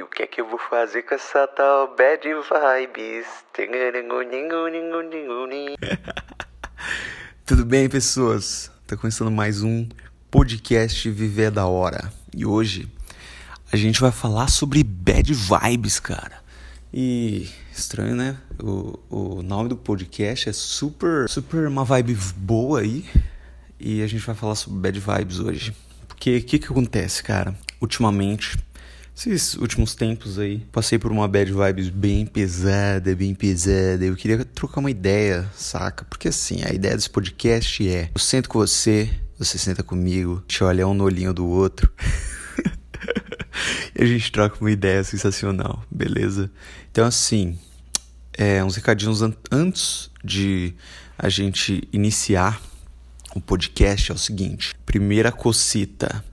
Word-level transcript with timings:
E 0.00 0.02
o 0.02 0.06
que 0.06 0.22
é 0.22 0.26
que 0.26 0.40
eu 0.40 0.48
vou 0.48 0.58
fazer 0.58 1.02
com 1.02 1.14
essa 1.14 1.46
tal 1.46 1.94
bad 1.94 2.26
vibes? 2.26 3.26
Tudo 7.44 7.66
bem, 7.66 7.86
pessoas? 7.86 8.70
Tá 8.86 8.96
começando 8.96 9.30
mais 9.30 9.62
um 9.62 9.86
podcast 10.30 11.10
Viver 11.10 11.50
da 11.50 11.66
Hora. 11.66 12.10
E 12.34 12.46
hoje 12.46 12.90
a 13.70 13.76
gente 13.76 14.00
vai 14.00 14.10
falar 14.10 14.48
sobre 14.48 14.82
bad 14.82 15.34
vibes, 15.34 16.00
cara. 16.00 16.42
E 16.90 17.50
estranho, 17.70 18.16
né? 18.16 18.38
O, 18.58 18.98
o 19.10 19.42
nome 19.42 19.68
do 19.68 19.76
podcast 19.76 20.48
é 20.48 20.52
super, 20.54 21.28
super 21.28 21.68
uma 21.68 21.84
vibe 21.84 22.16
boa 22.36 22.80
aí. 22.80 23.04
E 23.78 24.02
a 24.02 24.06
gente 24.06 24.24
vai 24.24 24.34
falar 24.34 24.54
sobre 24.54 24.78
bad 24.78 24.98
vibes 24.98 25.40
hoje. 25.40 25.76
Porque 26.08 26.38
o 26.38 26.42
que, 26.42 26.58
que 26.58 26.66
acontece, 26.68 27.22
cara? 27.22 27.54
Ultimamente 27.78 28.56
esses 29.16 29.54
últimos 29.54 29.94
tempos 29.94 30.38
aí, 30.38 30.60
passei 30.72 30.98
por 30.98 31.12
uma 31.12 31.28
bad 31.28 31.52
vibes 31.52 31.88
bem 31.88 32.24
pesada, 32.24 33.14
bem 33.14 33.34
pesada. 33.34 34.04
Eu 34.04 34.16
queria 34.16 34.44
trocar 34.44 34.80
uma 34.80 34.90
ideia, 34.90 35.48
saca? 35.54 36.04
Porque 36.04 36.28
assim, 36.28 36.62
a 36.64 36.72
ideia 36.72 36.96
desse 36.96 37.10
podcast 37.10 37.86
é: 37.88 38.10
eu 38.14 38.20
sento 38.20 38.48
com 38.48 38.58
você, 38.58 39.10
você 39.38 39.58
senta 39.58 39.82
comigo, 39.82 40.42
te 40.46 40.64
olha 40.64 40.86
um 40.86 40.94
no 40.94 41.04
olhinho 41.04 41.34
do 41.34 41.46
outro. 41.46 41.92
e 43.94 44.02
a 44.02 44.06
gente 44.06 44.30
troca 44.32 44.56
uma 44.60 44.70
ideia 44.70 45.04
sensacional, 45.04 45.84
beleza? 45.90 46.50
Então, 46.90 47.06
assim, 47.06 47.58
é, 48.32 48.64
uns 48.64 48.76
recadinhos 48.76 49.22
an 49.22 49.34
antes 49.50 50.10
de 50.24 50.74
a 51.18 51.28
gente 51.28 51.86
iniciar 51.92 52.60
o 53.34 53.40
podcast 53.40 54.10
é 54.10 54.14
o 54.14 54.18
seguinte: 54.18 54.74
primeira 54.86 55.30
cocita. 55.30 56.24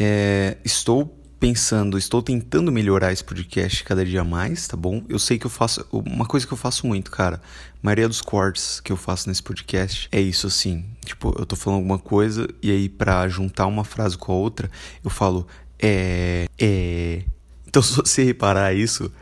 É, 0.00 0.56
estou 0.64 1.17
pensando, 1.38 1.96
estou 1.96 2.22
tentando 2.22 2.72
melhorar 2.72 3.12
esse 3.12 3.22
podcast 3.22 3.84
cada 3.84 4.04
dia 4.04 4.24
mais, 4.24 4.66
tá 4.66 4.76
bom? 4.76 5.04
Eu 5.08 5.18
sei 5.18 5.38
que 5.38 5.46
eu 5.46 5.50
faço. 5.50 5.86
Uma 5.92 6.26
coisa 6.26 6.46
que 6.46 6.52
eu 6.52 6.56
faço 6.56 6.86
muito, 6.86 7.10
cara. 7.10 7.40
A 7.74 7.78
maioria 7.82 8.08
dos 8.08 8.20
cortes 8.20 8.80
que 8.80 8.90
eu 8.90 8.96
faço 8.96 9.28
nesse 9.28 9.42
podcast 9.42 10.08
é 10.10 10.20
isso 10.20 10.46
assim. 10.46 10.84
Tipo, 11.04 11.34
eu 11.38 11.46
tô 11.46 11.54
falando 11.54 11.78
alguma 11.78 11.98
coisa 11.98 12.48
e 12.62 12.70
aí 12.70 12.88
pra 12.88 13.28
juntar 13.28 13.66
uma 13.66 13.84
frase 13.84 14.18
com 14.18 14.32
a 14.32 14.36
outra, 14.36 14.70
eu 15.04 15.10
falo 15.10 15.46
é. 15.78 16.46
É. 16.58 17.24
Então 17.66 17.80
se 17.82 17.94
você 17.94 18.24
reparar 18.24 18.74
isso, 18.74 19.12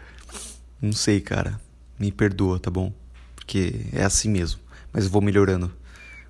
não 0.80 0.92
sei, 0.92 1.20
cara. 1.20 1.60
Me 1.98 2.10
perdoa, 2.10 2.58
tá 2.58 2.70
bom? 2.70 2.92
Porque 3.34 3.86
é 3.92 4.04
assim 4.04 4.28
mesmo. 4.28 4.60
Mas 4.92 5.04
eu 5.04 5.10
vou 5.10 5.20
melhorando 5.20 5.72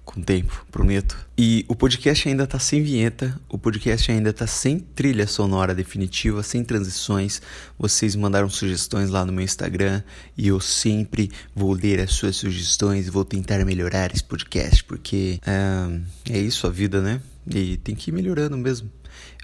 com 0.06 0.20
o 0.20 0.22
tempo, 0.22 0.64
prometo. 0.70 1.18
E 1.36 1.66
o 1.68 1.74
podcast 1.74 2.26
ainda 2.28 2.46
tá 2.46 2.58
sem 2.58 2.82
vinheta, 2.82 3.38
o 3.48 3.58
podcast 3.58 4.10
ainda 4.10 4.32
tá 4.32 4.46
sem 4.46 4.78
trilha 4.78 5.26
sonora 5.26 5.74
definitiva, 5.74 6.42
sem 6.42 6.64
transições. 6.64 7.42
Vocês 7.76 8.14
mandaram 8.14 8.48
sugestões 8.48 9.10
lá 9.10 9.26
no 9.26 9.32
meu 9.32 9.44
Instagram 9.44 10.02
e 10.38 10.48
eu 10.48 10.60
sempre 10.60 11.30
vou 11.54 11.72
ler 11.72 12.00
as 12.00 12.12
suas 12.12 12.36
sugestões 12.36 13.08
e 13.08 13.10
vou 13.10 13.24
tentar 13.24 13.62
melhorar 13.66 14.14
esse 14.14 14.24
podcast, 14.24 14.84
porque 14.84 15.40
é, 15.44 16.32
é 16.32 16.38
isso 16.38 16.66
a 16.66 16.70
vida, 16.70 17.02
né? 17.02 17.20
E 17.46 17.76
tem 17.76 17.94
que 17.94 18.10
ir 18.10 18.14
melhorando 18.14 18.56
mesmo. 18.56 18.90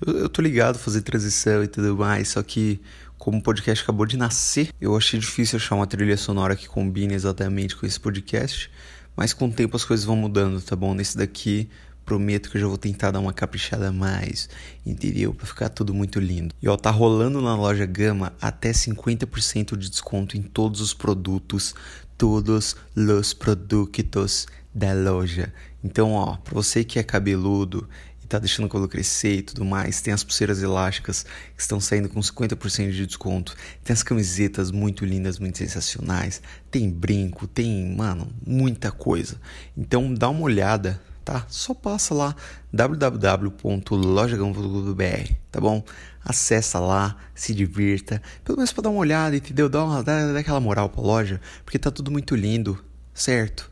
Eu, 0.06 0.20
eu 0.20 0.28
tô 0.28 0.40
ligado 0.40 0.78
fazer 0.78 1.02
transição 1.02 1.62
e 1.62 1.66
tudo 1.66 1.96
mais, 1.96 2.28
só 2.28 2.42
que 2.42 2.80
como 3.18 3.38
o 3.38 3.42
podcast 3.42 3.84
acabou 3.84 4.04
de 4.04 4.16
nascer, 4.16 4.70
eu 4.80 4.96
achei 4.96 5.20
difícil 5.20 5.56
achar 5.56 5.76
uma 5.76 5.86
trilha 5.86 6.16
sonora 6.16 6.56
que 6.56 6.66
combine 6.66 7.14
exatamente 7.14 7.76
com 7.76 7.86
esse 7.86 8.00
podcast. 8.00 8.68
Mas 9.16 9.32
com 9.32 9.46
o 9.46 9.52
tempo 9.52 9.76
as 9.76 9.84
coisas 9.84 10.04
vão 10.04 10.16
mudando, 10.16 10.60
tá 10.60 10.74
bom? 10.74 10.94
Nesse 10.94 11.16
daqui, 11.16 11.68
prometo 12.04 12.50
que 12.50 12.56
eu 12.56 12.60
já 12.60 12.66
vou 12.66 12.78
tentar 12.78 13.10
dar 13.10 13.20
uma 13.20 13.32
caprichada 13.32 13.88
a 13.88 13.92
mais, 13.92 14.48
entendeu? 14.84 15.32
Pra 15.34 15.46
ficar 15.46 15.68
tudo 15.68 15.94
muito 15.94 16.18
lindo. 16.18 16.54
E 16.62 16.68
ó, 16.68 16.76
tá 16.76 16.90
rolando 16.90 17.40
na 17.40 17.54
loja 17.54 17.86
Gama 17.86 18.32
até 18.40 18.72
50% 18.72 19.76
de 19.76 19.88
desconto 19.88 20.36
em 20.36 20.42
todos 20.42 20.80
os 20.80 20.94
produtos, 20.94 21.74
todos 22.16 22.76
os 22.96 23.32
produtos 23.32 24.46
da 24.74 24.92
loja. 24.92 25.52
Então, 25.84 26.12
ó, 26.12 26.36
pra 26.36 26.54
você 26.54 26.84
que 26.84 26.98
é 26.98 27.02
cabeludo 27.02 27.88
tá 28.32 28.38
deixando 28.38 28.64
o 28.64 28.68
cabelo 28.68 28.88
crescer 28.88 29.36
e 29.36 29.42
tudo 29.42 29.62
mais. 29.64 30.00
Tem 30.00 30.14
as 30.14 30.24
pulseiras 30.24 30.62
elásticas 30.62 31.26
que 31.54 31.60
estão 31.60 31.78
saindo 31.78 32.08
com 32.08 32.20
50% 32.20 32.90
de 32.90 33.06
desconto. 33.06 33.54
Tem 33.84 33.92
as 33.92 34.02
camisetas 34.02 34.70
muito 34.70 35.04
lindas, 35.04 35.38
muito 35.38 35.58
sensacionais. 35.58 36.40
Tem 36.70 36.88
brinco, 36.90 37.46
tem, 37.46 37.94
mano, 37.94 38.32
muita 38.46 38.90
coisa. 38.90 39.36
Então 39.76 40.14
dá 40.14 40.30
uma 40.30 40.40
olhada, 40.40 40.98
tá? 41.22 41.44
Só 41.48 41.74
passa 41.74 42.14
lá 42.14 42.34
www.lojagão.br, 42.72 45.32
tá 45.50 45.60
bom? 45.60 45.84
Acessa 46.24 46.78
lá, 46.78 47.16
se 47.34 47.52
divirta, 47.52 48.22
pelo 48.44 48.56
menos 48.56 48.72
para 48.72 48.84
dar 48.84 48.90
uma 48.90 49.00
olhada, 49.00 49.36
entendeu? 49.36 49.68
Dá, 49.68 49.84
uma, 49.84 50.02
dá, 50.02 50.32
dá 50.32 50.38
aquela 50.38 50.60
moral 50.60 50.88
pra 50.88 51.02
loja, 51.02 51.38
porque 51.64 51.78
tá 51.78 51.90
tudo 51.90 52.10
muito 52.10 52.34
lindo, 52.34 52.82
certo? 53.12 53.70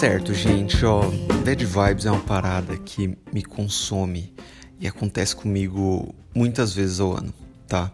Certo, 0.00 0.32
gente, 0.32 0.82
ó, 0.82 1.02
bad 1.44 1.62
vibes 1.62 2.06
é 2.06 2.10
uma 2.10 2.22
parada 2.22 2.74
que 2.74 3.18
me 3.30 3.42
consome 3.42 4.32
e 4.80 4.88
acontece 4.88 5.36
comigo 5.36 6.14
muitas 6.34 6.72
vezes 6.72 7.00
ao 7.00 7.14
ano, 7.14 7.34
tá? 7.68 7.92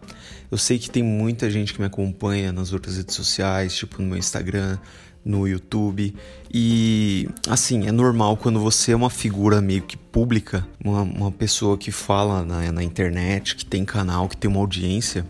Eu 0.49 0.57
sei 0.57 0.79
que 0.79 0.89
tem 0.89 1.03
muita 1.03 1.51
gente 1.51 1.73
que 1.73 1.81
me 1.81 1.85
acompanha 1.85 2.53
nas 2.53 2.71
outras 2.71 2.95
redes 2.95 3.13
sociais, 3.13 3.75
tipo 3.75 4.01
no 4.01 4.07
meu 4.07 4.17
Instagram, 4.17 4.77
no 5.25 5.45
YouTube. 5.45 6.15
E 6.49 7.27
assim, 7.45 7.89
é 7.89 7.91
normal 7.91 8.37
quando 8.37 8.61
você 8.61 8.93
é 8.93 8.95
uma 8.95 9.09
figura 9.09 9.59
meio 9.59 9.81
que 9.81 9.97
pública, 9.97 10.65
uma, 10.81 11.01
uma 11.01 11.31
pessoa 11.31 11.77
que 11.77 11.91
fala 11.91 12.45
na, 12.45 12.71
na 12.71 12.83
internet, 12.83 13.53
que 13.53 13.65
tem 13.65 13.83
canal, 13.83 14.29
que 14.29 14.37
tem 14.37 14.49
uma 14.49 14.61
audiência, 14.61 15.25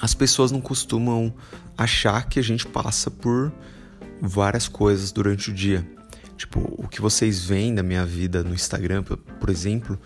as 0.00 0.14
pessoas 0.14 0.52
não 0.52 0.60
costumam 0.60 1.34
achar 1.76 2.28
que 2.28 2.38
a 2.38 2.42
gente 2.44 2.64
passa 2.64 3.10
por 3.10 3.52
várias 4.22 4.68
coisas 4.68 5.10
durante 5.10 5.50
o 5.50 5.52
dia. 5.52 5.95
Tipo, 6.36 6.60
o 6.76 6.86
que 6.88 7.00
vocês 7.00 7.44
veem 7.44 7.74
da 7.74 7.82
minha 7.82 8.04
vida 8.04 8.42
no 8.42 8.54
Instagram, 8.54 9.02
por 9.02 9.48
exemplo, 9.48 9.98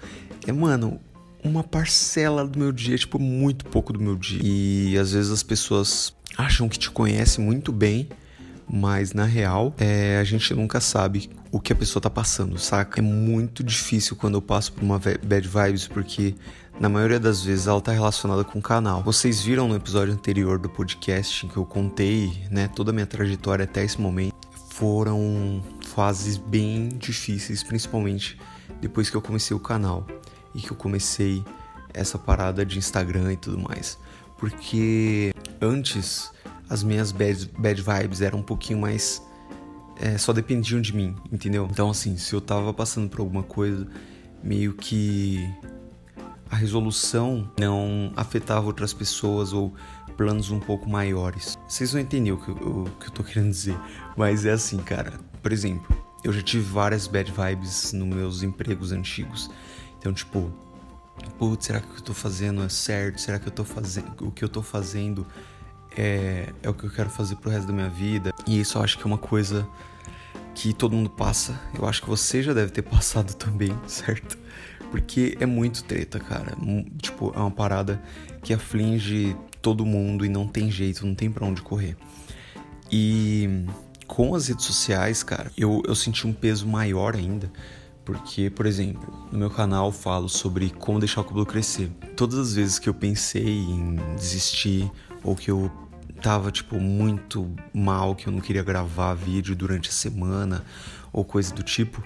é, 0.46 0.52
mano, 0.52 1.00
uma 1.42 1.64
parcela 1.64 2.46
do 2.46 2.58
meu 2.58 2.72
dia, 2.72 2.96
tipo, 2.96 3.18
muito 3.18 3.64
pouco 3.64 3.92
do 3.92 4.00
meu 4.00 4.16
dia. 4.16 4.40
E 4.42 4.98
às 4.98 5.12
vezes 5.12 5.30
as 5.30 5.42
pessoas 5.42 6.14
acham 6.36 6.68
que 6.68 6.78
te 6.78 6.90
conhecem 6.90 7.44
muito 7.44 7.72
bem, 7.72 8.08
mas 8.72 9.12
na 9.12 9.24
real, 9.24 9.74
é, 9.78 10.18
a 10.18 10.24
gente 10.24 10.54
nunca 10.54 10.80
sabe 10.80 11.28
o 11.50 11.58
que 11.58 11.72
a 11.72 11.76
pessoa 11.76 12.00
tá 12.00 12.08
passando, 12.08 12.56
saca? 12.58 13.00
É 13.00 13.02
muito 13.02 13.64
difícil 13.64 14.14
quando 14.14 14.34
eu 14.34 14.42
passo 14.42 14.72
por 14.72 14.84
uma 14.84 14.98
bad 14.98 15.48
vibes, 15.48 15.88
porque 15.88 16.34
na 16.78 16.88
maioria 16.88 17.18
das 17.18 17.42
vezes 17.42 17.66
ela 17.66 17.80
tá 17.80 17.90
relacionada 17.92 18.44
com 18.44 18.60
o 18.60 18.62
canal. 18.62 19.02
Vocês 19.02 19.42
viram 19.42 19.66
no 19.66 19.74
episódio 19.74 20.14
anterior 20.14 20.58
do 20.58 20.68
podcast 20.68 21.44
em 21.44 21.48
que 21.48 21.56
eu 21.56 21.64
contei, 21.64 22.32
né, 22.50 22.68
toda 22.68 22.90
a 22.90 22.94
minha 22.94 23.06
trajetória 23.06 23.64
até 23.64 23.84
esse 23.84 24.00
momento. 24.00 24.34
Foram 24.70 25.62
fases 25.90 26.36
bem 26.36 26.88
difíceis, 26.88 27.62
principalmente 27.62 28.38
depois 28.80 29.10
que 29.10 29.16
eu 29.16 29.22
comecei 29.22 29.56
o 29.56 29.60
canal 29.60 30.06
e 30.54 30.60
que 30.60 30.70
eu 30.70 30.76
comecei 30.76 31.44
essa 31.92 32.18
parada 32.18 32.64
de 32.64 32.78
Instagram 32.78 33.32
e 33.32 33.36
tudo 33.36 33.58
mais. 33.58 33.98
Porque 34.38 35.34
antes 35.60 36.30
as 36.68 36.82
minhas 36.82 37.12
bad, 37.12 37.50
bad 37.58 37.82
vibes 37.82 38.20
eram 38.20 38.38
um 38.38 38.42
pouquinho 38.42 38.78
mais. 38.78 39.22
É, 39.96 40.16
só 40.16 40.32
dependiam 40.32 40.80
de 40.80 40.96
mim, 40.96 41.14
entendeu? 41.30 41.68
Então, 41.70 41.90
assim, 41.90 42.16
se 42.16 42.32
eu 42.32 42.40
tava 42.40 42.72
passando 42.72 43.10
por 43.10 43.20
alguma 43.20 43.42
coisa, 43.42 43.86
meio 44.42 44.72
que 44.72 45.46
a 46.50 46.56
resolução 46.56 47.50
não 47.58 48.12
afetava 48.16 48.66
outras 48.66 48.94
pessoas 48.94 49.52
ou 49.52 49.74
planos 50.16 50.50
um 50.50 50.58
pouco 50.58 50.88
maiores. 50.88 51.58
Vocês 51.68 51.92
vão 51.92 52.00
entender 52.00 52.32
o 52.32 52.38
que, 52.38 52.48
eu, 52.48 52.54
o 52.54 52.90
que 52.98 53.08
eu 53.08 53.10
tô 53.10 53.22
querendo 53.22 53.50
dizer, 53.50 53.76
mas 54.16 54.46
é 54.46 54.52
assim, 54.52 54.78
cara. 54.78 55.29
Por 55.42 55.52
exemplo, 55.52 55.96
eu 56.22 56.32
já 56.32 56.42
tive 56.42 56.64
várias 56.64 57.06
bad 57.06 57.32
vibes 57.32 57.92
nos 57.92 58.08
meus 58.08 58.42
empregos 58.42 58.92
antigos. 58.92 59.50
Então, 59.98 60.12
tipo, 60.12 60.52
putz, 61.38 61.66
será 61.66 61.80
que 61.80 61.86
o 61.86 61.90
que 61.90 61.98
eu 61.98 62.04
tô 62.04 62.14
fazendo 62.14 62.62
é 62.62 62.68
certo? 62.68 63.20
Será 63.20 63.38
que 63.38 63.48
eu 63.48 63.52
tô 63.52 63.64
fazendo 63.64 64.14
o 64.20 64.30
que 64.30 64.44
eu 64.44 64.48
tô 64.48 64.62
fazendo 64.62 65.26
é, 65.96 66.52
é 66.62 66.68
o 66.68 66.74
que 66.74 66.84
eu 66.84 66.90
quero 66.90 67.10
fazer 67.10 67.36
pro 67.36 67.50
resto 67.50 67.66
da 67.66 67.72
minha 67.72 67.88
vida? 67.88 68.32
E 68.46 68.60
isso 68.60 68.78
eu 68.78 68.82
acho 68.82 68.98
que 68.98 69.04
é 69.04 69.06
uma 69.06 69.18
coisa 69.18 69.66
que 70.54 70.72
todo 70.72 70.94
mundo 70.94 71.10
passa. 71.10 71.58
Eu 71.78 71.86
acho 71.86 72.02
que 72.02 72.08
você 72.08 72.42
já 72.42 72.52
deve 72.52 72.70
ter 72.70 72.82
passado 72.84 73.34
também, 73.34 73.76
certo? 73.86 74.38
Porque 74.90 75.36
é 75.40 75.46
muito 75.46 75.84
treta, 75.84 76.18
cara. 76.18 76.56
Tipo, 77.00 77.32
é 77.34 77.38
uma 77.38 77.50
parada 77.50 78.02
que 78.42 78.52
aflige 78.52 79.36
todo 79.62 79.84
mundo 79.86 80.24
e 80.24 80.28
não 80.28 80.48
tem 80.48 80.70
jeito, 80.70 81.06
não 81.06 81.14
tem 81.14 81.30
para 81.30 81.46
onde 81.46 81.62
correr. 81.62 81.96
E 82.90 83.64
com 84.10 84.34
as 84.34 84.48
redes 84.48 84.64
sociais, 84.64 85.22
cara, 85.22 85.52
eu, 85.56 85.84
eu 85.86 85.94
senti 85.94 86.26
um 86.26 86.32
peso 86.32 86.66
maior 86.66 87.14
ainda. 87.14 87.50
Porque, 88.04 88.50
por 88.50 88.66
exemplo, 88.66 89.28
no 89.30 89.38
meu 89.38 89.50
canal 89.50 89.86
eu 89.86 89.92
falo 89.92 90.28
sobre 90.28 90.68
como 90.70 90.98
deixar 90.98 91.20
o 91.20 91.24
cabelo 91.24 91.46
crescer. 91.46 91.88
Todas 92.16 92.36
as 92.36 92.54
vezes 92.54 92.78
que 92.80 92.88
eu 92.88 92.94
pensei 92.94 93.60
em 93.60 93.94
desistir 94.16 94.90
ou 95.22 95.36
que 95.36 95.48
eu 95.48 95.70
tava, 96.20 96.50
tipo, 96.50 96.80
muito 96.80 97.54
mal, 97.72 98.16
que 98.16 98.26
eu 98.26 98.32
não 98.32 98.40
queria 98.40 98.64
gravar 98.64 99.14
vídeo 99.14 99.54
durante 99.54 99.88
a 99.88 99.92
semana 99.92 100.64
ou 101.12 101.24
coisa 101.24 101.54
do 101.54 101.62
tipo, 101.62 102.02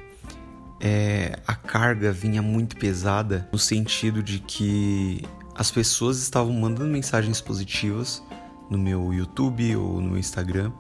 é, 0.80 1.38
a 1.46 1.54
carga 1.54 2.12
vinha 2.12 2.42
muito 2.42 2.76
pesada 2.76 3.48
no 3.50 3.58
sentido 3.58 4.22
de 4.22 4.40
que 4.40 5.22
as 5.54 5.70
pessoas 5.70 6.18
estavam 6.18 6.52
mandando 6.52 6.90
mensagens 6.90 7.40
positivas 7.40 8.22
no 8.68 8.76
meu 8.76 9.14
YouTube 9.14 9.74
ou 9.76 10.02
no 10.02 10.10
meu 10.10 10.18
Instagram 10.18 10.70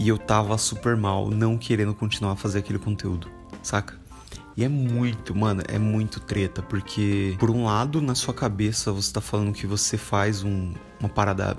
e 0.00 0.08
eu 0.08 0.16
tava 0.16 0.56
super 0.56 0.96
mal, 0.96 1.28
não 1.30 1.58
querendo 1.58 1.94
continuar 1.94 2.32
a 2.32 2.36
fazer 2.36 2.60
aquele 2.60 2.78
conteúdo, 2.78 3.30
saca? 3.62 4.00
E 4.56 4.64
é 4.64 4.68
muito, 4.68 5.34
mano, 5.34 5.62
é 5.68 5.78
muito 5.78 6.18
treta, 6.18 6.62
porque 6.62 7.36
por 7.38 7.50
um 7.50 7.66
lado, 7.66 8.00
na 8.00 8.14
sua 8.14 8.32
cabeça, 8.32 8.90
você 8.90 9.12
tá 9.12 9.20
falando 9.20 9.52
que 9.52 9.66
você 9.66 9.98
faz 9.98 10.42
um, 10.42 10.72
uma 10.98 11.08
parada 11.08 11.54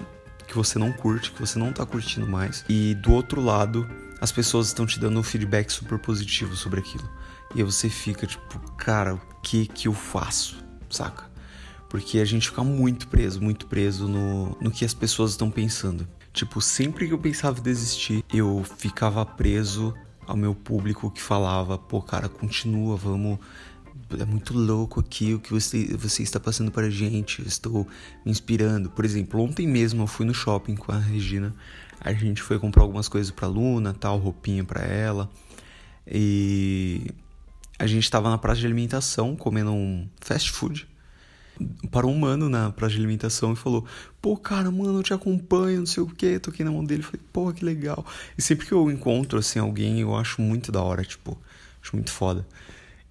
que 0.48 0.56
você 0.56 0.80
não 0.80 0.92
curte, 0.92 1.32
que 1.32 1.40
você 1.40 1.60
não 1.60 1.72
tá 1.72 1.86
curtindo 1.86 2.28
mais, 2.28 2.66
e 2.68 2.96
do 2.96 3.14
outro 3.14 3.42
lado, 3.42 3.88
as 4.20 4.32
pessoas 4.32 4.68
estão 4.68 4.88
te 4.88 5.00
dando 5.00 5.20
um 5.20 5.24
feedback 5.24 5.70
super 5.70 6.00
positivo 6.00 6.56
sobre 6.56 6.80
aquilo. 6.80 7.08
E 7.54 7.60
aí 7.60 7.64
você 7.64 7.90
fica 7.90 8.26
tipo, 8.26 8.60
cara, 8.72 9.14
o 9.14 9.22
que 9.44 9.68
que 9.68 9.88
eu 9.88 9.94
faço? 9.94 10.58
Saca? 10.90 11.30
Porque 11.88 12.18
a 12.18 12.26
gente 12.26 12.50
fica 12.50 12.64
muito 12.64 13.08
preso, 13.08 13.40
muito 13.40 13.68
preso 13.68 14.08
no, 14.08 14.58
no 14.60 14.72
que 14.72 14.84
as 14.84 14.96
pessoas 14.96 15.32
estão 15.32 15.52
pensando. 15.52 16.08
Tipo, 16.34 16.62
sempre 16.62 17.08
que 17.08 17.14
eu 17.14 17.20
pensava 17.20 17.60
em 17.60 17.64
desistir, 17.64 18.24
eu 18.34 18.64
ficava 18.78 19.26
preso 19.26 19.94
ao 20.26 20.38
meu 20.38 20.56
público 20.56 21.12
que 21.12 21.22
falava, 21.22 21.78
pô, 21.78 22.02
cara, 22.02 22.30
continua, 22.30 22.96
vamos. 22.96 23.38
É 24.18 24.26
muito 24.26 24.54
louco 24.54 25.00
aqui 25.00 25.34
o 25.34 25.40
que 25.40 25.52
você, 25.52 25.96
você 25.96 26.24
está 26.24 26.40
passando 26.40 26.72
para 26.72 26.90
gente. 26.90 27.42
estou 27.46 27.88
me 28.26 28.32
inspirando. 28.32 28.90
Por 28.90 29.06
exemplo, 29.06 29.42
ontem 29.42 29.68
mesmo 29.68 30.04
eu 30.04 30.08
fui 30.08 30.26
no 30.26 30.34
shopping 30.34 30.76
com 30.76 30.92
a 30.92 30.98
Regina. 30.98 31.54
A 32.00 32.14
gente 32.14 32.42
foi 32.42 32.58
comprar 32.60 32.82
algumas 32.84 33.08
coisas 33.08 33.32
para 33.32 33.48
Luna, 33.48 33.94
tal, 33.94 34.18
roupinha 34.18 34.64
para 34.64 34.82
ela. 34.84 35.30
E 36.06 37.12
a 37.78 37.86
gente 37.88 38.04
estava 38.04 38.30
na 38.30 38.38
praça 38.38 38.60
de 38.60 38.66
alimentação 38.66 39.36
comendo 39.36 39.72
um 39.72 40.08
fast 40.20 40.52
food. 40.52 40.88
Parou 41.92 42.12
um 42.12 42.18
mano 42.18 42.50
na 42.50 42.72
praça 42.72 42.94
de 42.94 43.00
alimentação 43.00 43.54
e 43.54 43.56
falou: 43.56 43.86
Pô, 44.22 44.38
cara, 44.38 44.72
mano, 44.72 45.00
eu 45.00 45.04
te 45.04 45.14
acompanho, 45.14 45.80
não 45.80 45.86
sei 45.86 46.04
o 46.04 46.08
que. 46.08 46.40
Toquei 46.40 46.66
na 46.66 46.72
mão 46.72 46.84
dele 46.84 47.04
falei: 47.04 47.22
Pô, 47.32 47.52
que 47.52 47.64
legal. 47.64 48.06
E 48.38 48.42
sempre 48.42 48.66
que 48.66 48.74
eu 48.74 48.90
encontro 48.92 49.40
assim 49.40 49.60
alguém, 49.60 50.00
eu 50.00 50.16
acho 50.16 50.42
muito 50.42 50.72
da 50.72 50.82
hora, 50.82 51.04
tipo, 51.04 51.38
acho 51.82 51.96
muito 51.96 52.12
foda. 52.12 52.48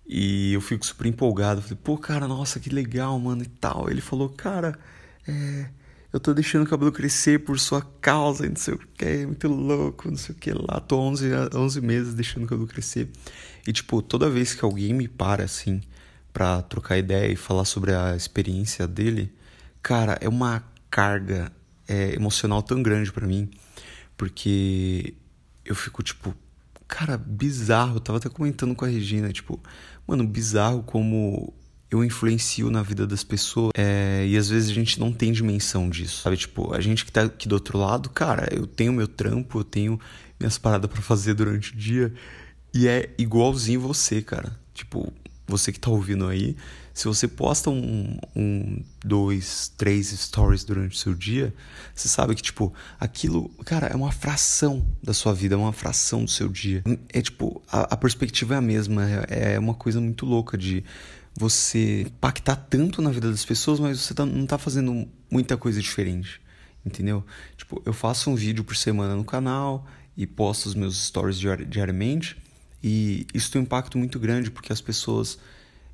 E 0.06 0.52
eu 0.52 0.61
fico 0.61 0.85
super 0.85 1.06
empolgado. 1.06 1.62
Falei: 1.62 1.79
Pô, 1.82 1.97
cara, 1.99 2.26
nossa, 2.29 2.61
que 2.61 2.70
legal, 2.70 3.19
mano, 3.19 3.43
e 3.43 3.49
tal. 3.49 3.91
Ele 3.91 4.00
falou: 4.00 4.29
Cara, 4.29 4.79
é 5.26 5.69
eu 6.12 6.19
tô 6.19 6.35
deixando 6.35 6.64
o 6.64 6.69
cabelo 6.69 6.91
crescer 6.91 7.38
por 7.44 7.58
sua 7.58 7.82
causa, 8.00 8.49
não 8.49 8.56
sei 8.56 8.75
o 8.75 8.79
que, 8.79 9.05
é 9.05 9.26
muito 9.26 9.46
louco, 9.46 10.11
não 10.11 10.17
sei 10.17 10.35
o 10.35 10.38
que 10.38 10.53
lá. 10.53 10.81
Tô 10.81 10.99
11, 10.99 11.29
11 11.55 11.81
meses 11.81 12.14
deixando 12.14 12.44
o 12.44 12.46
cabelo 12.49 12.67
crescer. 12.67 13.08
E, 13.67 13.73
tipo, 13.73 14.03
toda 14.03 14.29
vez 14.29 14.53
que 14.53 14.64
alguém 14.64 14.93
me 14.93 15.06
para, 15.06 15.44
assim, 15.44 15.81
pra 16.32 16.62
trocar 16.62 16.99
ideia 16.99 17.31
e 17.32 17.37
falar 17.37 17.65
sobre 17.65 17.94
a 17.94 18.17
experiência 18.17 18.87
dele, 18.87 19.32
cara, 19.82 20.19
é 20.21 20.29
uma 20.29 20.65
carga 20.91 21.53
é, 21.88 22.15
emocional 22.15 22.62
tão 22.62 22.82
grande 22.82 23.12
para 23.12 23.27
mim, 23.27 23.50
porque 24.17 25.15
eu 25.65 25.75
fico, 25.75 26.03
tipo, 26.03 26.35
cara, 26.87 27.17
bizarro. 27.17 27.97
Eu 27.97 28.00
tava 28.00 28.19
até 28.19 28.29
comentando 28.29 28.75
com 28.75 28.85
a 28.85 28.88
Regina, 28.88 29.32
tipo, 29.32 29.61
mano, 30.06 30.27
bizarro 30.27 30.82
como 30.82 31.55
eu 31.91 32.05
influencio 32.05 32.71
na 32.71 32.82
vida 32.82 33.06
das 33.06 33.25
pessoas 33.25 33.73
é, 33.75 34.25
e 34.27 34.37
às 34.37 34.49
vezes 34.49 34.71
a 34.71 34.73
gente 34.73 35.00
não 35.00 35.12
tem 35.12 35.32
dimensão 35.32 35.91
disso, 35.91 36.23
sabe? 36.23 36.37
Tipo, 36.37 36.73
a 36.73 36.81
gente 36.81 37.05
que 37.05 37.11
tá 37.11 37.23
aqui 37.23 37.49
do 37.49 37.55
outro 37.55 37.77
lado, 37.79 38.09
cara, 38.11 38.49
eu 38.53 38.67
tenho 38.67 38.93
meu 38.93 39.09
trampo, 39.09 39.59
eu 39.59 39.65
tenho 39.65 40.00
minhas 40.38 40.56
paradas 40.56 40.88
para 40.88 41.03
fazer 41.03 41.35
durante 41.35 41.73
o 41.73 41.77
dia 41.77 42.12
e 42.73 42.87
é 42.87 43.12
igualzinho 43.19 43.81
você, 43.81 44.23
cara. 44.23 44.56
Tipo, 44.73 45.12
você 45.50 45.73
que 45.73 45.81
tá 45.81 45.91
ouvindo 45.91 46.26
aí, 46.26 46.56
se 46.93 47.06
você 47.06 47.26
posta 47.29 47.70
um, 47.70 48.19
um, 48.35 48.82
dois, 49.05 49.73
três 49.76 50.08
stories 50.08 50.64
durante 50.64 50.94
o 50.94 50.99
seu 50.99 51.14
dia, 51.14 51.55
você 51.94 52.08
sabe 52.08 52.35
que, 52.35 52.43
tipo, 52.43 52.73
aquilo, 52.99 53.49
cara, 53.64 53.87
é 53.87 53.97
uma 53.97 54.12
fração 54.12 54.87
da 55.02 55.14
sua 55.14 55.32
vida, 55.32 55.55
é 55.55 55.58
uma 55.58 55.73
fração 55.73 56.25
do 56.25 56.31
seu 56.31 56.49
dia. 56.49 56.82
É 57.12 57.23
tipo, 57.23 57.62
a, 57.70 57.94
a 57.94 57.97
perspectiva 57.97 58.55
é 58.55 58.58
a 58.58 58.61
mesma, 58.61 59.05
é, 59.29 59.55
é 59.55 59.58
uma 59.58 59.75
coisa 59.75 60.00
muito 60.00 60.26
louca 60.26 60.58
de 60.58 60.85
você 61.35 62.03
impactar 62.03 62.56
tanto 62.56 63.00
na 63.00 63.11
vida 63.11 63.31
das 63.31 63.44
pessoas, 63.44 63.81
mas 63.81 64.00
você 64.00 64.12
tá, 64.12 64.26
não 64.26 64.46
tá 64.46 64.58
fazendo 64.58 65.08
muita 65.31 65.56
coisa 65.56 65.81
diferente, 65.81 66.41
entendeu? 66.85 67.25
Tipo, 67.56 67.81
eu 67.87 67.93
faço 67.93 68.31
um 68.31 68.35
vídeo 68.35 68.64
por 68.64 68.76
semana 68.76 69.14
no 69.14 69.25
canal 69.25 69.87
e 70.17 70.26
posto 70.26 70.67
os 70.67 70.75
meus 70.75 71.06
stories 71.06 71.38
diariamente 71.69 72.37
e 72.82 73.27
isso 73.35 73.50
tem 73.50 73.61
um 73.61 73.65
impacto 73.65 73.99
muito 73.99 74.19
grande 74.19 74.50
porque 74.50 74.73
as 74.73 74.81
pessoas 74.81 75.38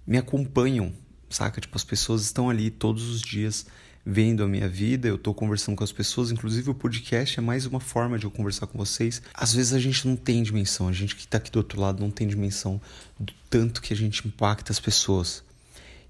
me 0.06 0.18
acompanham, 0.18 0.92
saca? 1.28 1.60
Tipo, 1.60 1.76
as 1.76 1.84
pessoas 1.84 2.22
estão 2.22 2.48
ali 2.48 2.70
todos 2.70 3.08
os 3.08 3.20
dias 3.20 3.66
vendo 4.08 4.44
a 4.44 4.46
minha 4.46 4.68
vida, 4.68 5.08
eu 5.08 5.16
estou 5.16 5.34
conversando 5.34 5.74
com 5.74 5.82
as 5.82 5.90
pessoas, 5.90 6.30
inclusive 6.30 6.70
o 6.70 6.74
podcast 6.74 7.40
é 7.40 7.42
mais 7.42 7.66
uma 7.66 7.80
forma 7.80 8.16
de 8.16 8.24
eu 8.24 8.30
conversar 8.30 8.68
com 8.68 8.78
vocês. 8.78 9.20
Às 9.34 9.52
vezes 9.52 9.72
a 9.72 9.80
gente 9.80 10.06
não 10.06 10.14
tem 10.14 10.44
dimensão, 10.44 10.86
a 10.86 10.92
gente 10.92 11.16
que 11.16 11.22
está 11.22 11.38
aqui 11.38 11.50
do 11.50 11.56
outro 11.56 11.80
lado 11.80 12.00
não 12.00 12.10
tem 12.10 12.28
dimensão 12.28 12.80
do 13.18 13.32
tanto 13.50 13.82
que 13.82 13.92
a 13.92 13.96
gente 13.96 14.26
impacta 14.28 14.70
as 14.70 14.78
pessoas. 14.78 15.42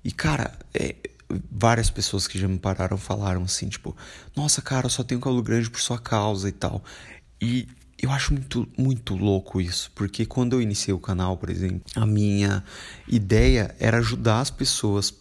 E 0.05 0.13
cara, 0.13 0.59
é, 0.75 0.95
várias 1.51 1.89
pessoas 1.89 2.29
que 2.29 2.39
já 2.39 2.47
me 2.47 2.59
pararam 2.59 2.99
falaram 2.99 3.45
assim, 3.45 3.67
tipo, 3.67 3.97
nossa 4.37 4.61
cara, 4.61 4.87
eu 4.87 4.91
só 4.91 5.03
tenho 5.03 5.19
cabelo 5.19 5.43
grande 5.43 5.71
por 5.71 5.81
sua 5.81 5.99
causa 5.99 6.51
e 6.51 6.53
tal. 6.53 6.85
E 7.41 7.67
eu 8.07 8.13
acho 8.13 8.33
muito, 8.33 8.69
muito 8.79 9.15
louco 9.17 9.61
isso, 9.61 9.91
porque 9.95 10.25
quando 10.25 10.55
eu 10.55 10.63
iniciei 10.63 10.95
o 10.95 10.99
canal, 10.99 11.37
por 11.37 11.51
exemplo, 11.51 11.83
a 11.97 12.07
minha 12.07 12.63
ideia 13.09 13.75
era 13.81 13.99
ajudar 13.99 14.41
as 14.41 14.51
pessoas 14.51 15.13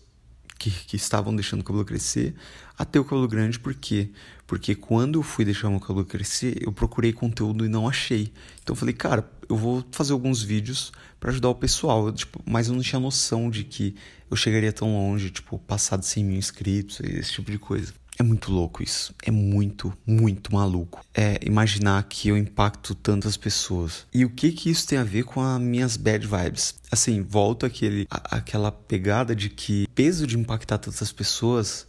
que, 0.59 0.69
que 0.69 0.95
estavam 0.95 1.35
deixando 1.35 1.61
o 1.61 1.63
cabelo 1.63 1.83
crescer 1.83 2.35
a 2.77 2.85
ter 2.85 2.99
o 2.99 3.03
cabelo 3.03 3.27
grande, 3.27 3.59
por 3.59 3.73
quê? 3.73 4.11
Porque 4.45 4.75
quando 4.75 5.17
eu 5.17 5.23
fui 5.23 5.43
deixar 5.43 5.69
meu 5.69 5.79
cabelo 5.79 6.05
crescer, 6.05 6.61
eu 6.61 6.71
procurei 6.71 7.11
conteúdo 7.11 7.65
e 7.65 7.69
não 7.69 7.87
achei. 7.87 8.31
Então 8.61 8.73
eu 8.73 8.75
falei, 8.75 8.93
cara, 8.93 9.27
eu 9.49 9.55
vou 9.55 9.83
fazer 9.91 10.13
alguns 10.13 10.43
vídeos 10.43 10.91
para 11.19 11.31
ajudar 11.31 11.49
o 11.49 11.55
pessoal, 11.55 12.07
eu, 12.07 12.13
tipo, 12.13 12.39
mas 12.45 12.67
eu 12.67 12.75
não 12.75 12.81
tinha 12.81 12.99
noção 12.99 13.49
de 13.49 13.63
que 13.63 13.95
eu 14.29 14.37
chegaria 14.37 14.71
tão 14.71 14.93
longe, 14.93 15.31
tipo, 15.31 15.57
passar 15.57 15.97
de 15.97 16.05
100 16.05 16.23
mil 16.23 16.37
inscritos, 16.37 16.99
esse 16.99 17.31
tipo 17.31 17.49
de 17.49 17.57
coisa. 17.57 17.93
É 18.17 18.23
muito 18.23 18.51
louco 18.51 18.81
isso. 18.81 19.13
É 19.23 19.31
muito, 19.31 19.93
muito 20.05 20.53
maluco. 20.53 21.01
É 21.13 21.37
imaginar 21.45 22.01
que 22.03 22.29
eu 22.29 22.37
impacto 22.37 22.95
tantas 22.95 23.35
pessoas. 23.35 24.05
E 24.13 24.23
o 24.23 24.29
que 24.29 24.51
que 24.51 24.69
isso 24.69 24.87
tem 24.87 24.97
a 24.97 25.03
ver 25.03 25.23
com 25.23 25.41
as 25.41 25.59
minhas 25.59 25.97
bad 25.97 26.25
vibes? 26.25 26.75
Assim, 26.89 27.21
volta 27.21 27.67
aquele, 27.67 28.07
a, 28.09 28.37
aquela 28.37 28.71
pegada 28.71 29.35
de 29.35 29.49
que 29.49 29.87
peso 29.93 30.25
de 30.25 30.37
impactar 30.37 30.77
tantas 30.77 31.11
pessoas 31.11 31.87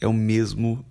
é 0.00 0.06
o 0.06 0.12
mesmo 0.12 0.84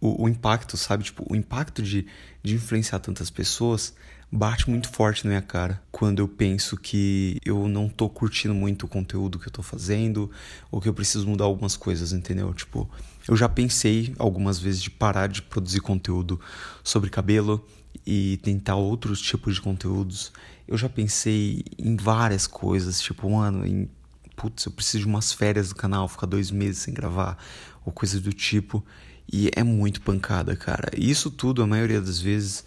o, 0.00 0.24
o, 0.24 0.28
impacto, 0.28 0.76
sabe? 0.76 1.04
Tipo, 1.04 1.24
o 1.30 1.36
impacto 1.36 1.80
de, 1.80 2.06
de 2.42 2.54
influenciar 2.56 2.98
tantas 2.98 3.30
pessoas 3.30 3.94
bate 4.32 4.68
muito 4.68 4.88
forte 4.88 5.24
na 5.24 5.28
minha 5.28 5.42
cara 5.42 5.80
quando 5.92 6.20
eu 6.20 6.26
penso 6.26 6.76
que 6.76 7.38
eu 7.44 7.68
não 7.68 7.86
tô 7.88 8.08
curtindo 8.08 8.54
muito 8.54 8.86
o 8.86 8.88
conteúdo 8.88 9.38
que 9.38 9.46
eu 9.46 9.52
tô 9.52 9.62
fazendo 9.62 10.30
ou 10.70 10.80
que 10.80 10.88
eu 10.88 10.94
preciso 10.94 11.28
mudar 11.28 11.44
algumas 11.44 11.76
coisas, 11.76 12.12
entendeu? 12.12 12.52
Tipo, 12.54 12.90
eu 13.28 13.36
já 13.36 13.48
pensei 13.48 14.14
algumas 14.18 14.58
vezes 14.58 14.82
de 14.82 14.90
parar 14.90 15.28
de 15.28 15.42
produzir 15.42 15.80
conteúdo 15.80 16.40
sobre 16.82 17.10
cabelo 17.10 17.64
e 18.06 18.38
tentar 18.38 18.76
outros 18.76 19.20
tipos 19.20 19.54
de 19.54 19.60
conteúdos. 19.60 20.32
Eu 20.66 20.76
já 20.76 20.88
pensei 20.88 21.64
em 21.78 21.96
várias 21.96 22.46
coisas, 22.46 23.00
tipo, 23.00 23.30
mano, 23.30 23.66
em 23.66 23.88
putz, 24.36 24.64
eu 24.64 24.72
preciso 24.72 25.04
de 25.04 25.06
umas 25.06 25.32
férias 25.32 25.68
do 25.68 25.74
canal, 25.74 26.08
ficar 26.08 26.26
dois 26.26 26.50
meses 26.50 26.82
sem 26.82 26.92
gravar, 26.92 27.38
ou 27.84 27.92
coisa 27.92 28.20
do 28.20 28.32
tipo. 28.32 28.84
E 29.32 29.50
é 29.54 29.62
muito 29.62 30.00
pancada, 30.00 30.56
cara. 30.56 30.90
E 30.96 31.10
isso 31.10 31.30
tudo, 31.30 31.62
a 31.62 31.66
maioria 31.66 32.00
das 32.00 32.20
vezes, 32.20 32.64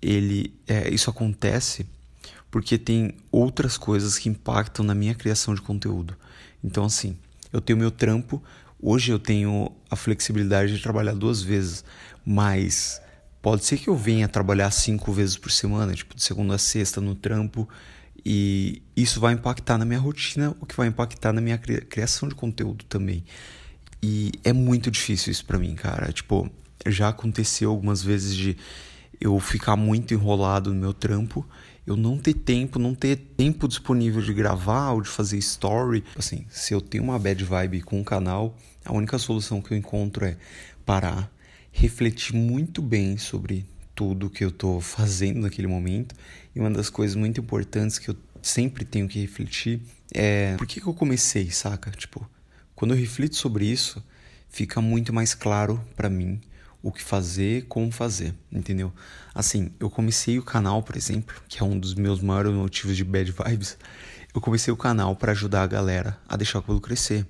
ele 0.00 0.54
é, 0.66 0.88
isso 0.92 1.10
acontece 1.10 1.86
porque 2.50 2.76
tem 2.76 3.14
outras 3.30 3.76
coisas 3.76 4.18
que 4.18 4.28
impactam 4.28 4.84
na 4.84 4.94
minha 4.94 5.14
criação 5.14 5.54
de 5.54 5.62
conteúdo. 5.62 6.16
Então, 6.64 6.84
assim, 6.84 7.16
eu 7.52 7.60
tenho 7.60 7.78
meu 7.78 7.90
trampo, 7.90 8.42
Hoje 8.82 9.12
eu 9.12 9.18
tenho 9.18 9.70
a 9.90 9.96
flexibilidade 9.96 10.76
de 10.76 10.82
trabalhar 10.82 11.14
duas 11.14 11.42
vezes, 11.42 11.84
mas 12.24 13.00
pode 13.42 13.64
ser 13.64 13.78
que 13.78 13.88
eu 13.88 13.96
venha 13.96 14.28
trabalhar 14.28 14.70
cinco 14.70 15.12
vezes 15.12 15.36
por 15.36 15.50
semana, 15.50 15.94
tipo 15.94 16.14
de 16.14 16.22
segunda 16.22 16.54
a 16.54 16.58
sexta 16.58 17.00
no 17.00 17.14
trampo, 17.14 17.68
e 18.24 18.82
isso 18.96 19.20
vai 19.20 19.34
impactar 19.34 19.78
na 19.78 19.84
minha 19.84 19.98
rotina, 19.98 20.56
o 20.60 20.66
que 20.66 20.76
vai 20.76 20.88
impactar 20.88 21.32
na 21.32 21.40
minha 21.40 21.58
criação 21.58 22.28
de 22.28 22.34
conteúdo 22.34 22.84
também. 22.86 23.24
E 24.02 24.32
é 24.44 24.52
muito 24.52 24.90
difícil 24.90 25.30
isso 25.30 25.44
para 25.44 25.58
mim, 25.58 25.74
cara. 25.74 26.10
Tipo, 26.12 26.50
já 26.86 27.08
aconteceu 27.08 27.70
algumas 27.70 28.02
vezes 28.02 28.34
de 28.34 28.56
eu 29.20 29.38
ficar 29.38 29.76
muito 29.76 30.14
enrolado 30.14 30.72
no 30.72 30.80
meu 30.80 30.94
trampo 30.94 31.46
eu 31.86 31.96
não 31.96 32.18
ter 32.18 32.34
tempo, 32.34 32.78
não 32.78 32.94
ter 32.94 33.16
tempo 33.16 33.66
disponível 33.66 34.22
de 34.22 34.32
gravar 34.32 34.92
ou 34.92 35.00
de 35.00 35.08
fazer 35.08 35.38
story. 35.38 36.04
Assim, 36.16 36.46
se 36.48 36.72
eu 36.72 36.80
tenho 36.80 37.02
uma 37.02 37.18
bad 37.18 37.42
vibe 37.42 37.80
com 37.80 38.00
o 38.00 38.04
canal, 38.04 38.56
a 38.84 38.92
única 38.92 39.18
solução 39.18 39.60
que 39.60 39.72
eu 39.72 39.78
encontro 39.78 40.24
é 40.24 40.36
parar, 40.84 41.30
refletir 41.72 42.34
muito 42.34 42.80
bem 42.82 43.16
sobre 43.16 43.66
tudo 43.94 44.30
que 44.30 44.44
eu 44.44 44.50
tô 44.50 44.80
fazendo 44.80 45.40
naquele 45.40 45.66
momento. 45.66 46.14
E 46.54 46.60
uma 46.60 46.70
das 46.70 46.88
coisas 46.88 47.14
muito 47.14 47.40
importantes 47.40 47.98
que 47.98 48.08
eu 48.08 48.16
sempre 48.42 48.84
tenho 48.84 49.06
que 49.06 49.20
refletir 49.20 49.80
é 50.12 50.56
por 50.56 50.66
que, 50.66 50.80
que 50.80 50.86
eu 50.86 50.94
comecei, 50.94 51.50
saca? 51.50 51.90
Tipo, 51.90 52.28
quando 52.74 52.92
eu 52.92 52.96
reflito 52.98 53.36
sobre 53.36 53.66
isso, 53.66 54.02
fica 54.48 54.80
muito 54.80 55.12
mais 55.12 55.34
claro 55.34 55.84
para 55.94 56.08
mim 56.08 56.40
o 56.82 56.90
que 56.90 57.02
fazer, 57.02 57.66
como 57.68 57.92
fazer, 57.92 58.34
entendeu? 58.50 58.92
Assim, 59.34 59.70
eu 59.78 59.90
comecei 59.90 60.38
o 60.38 60.42
canal, 60.42 60.82
por 60.82 60.96
exemplo, 60.96 61.36
que 61.46 61.62
é 61.62 61.64
um 61.64 61.78
dos 61.78 61.94
meus 61.94 62.22
maiores 62.22 62.52
motivos 62.52 62.96
de 62.96 63.04
bad 63.04 63.30
vibes. 63.30 63.76
Eu 64.34 64.40
comecei 64.40 64.72
o 64.72 64.76
canal 64.76 65.14
para 65.14 65.32
ajudar 65.32 65.62
a 65.62 65.66
galera 65.66 66.18
a 66.26 66.36
deixar 66.36 66.60
o 66.60 66.62
cabelo 66.62 66.80
crescer. 66.80 67.26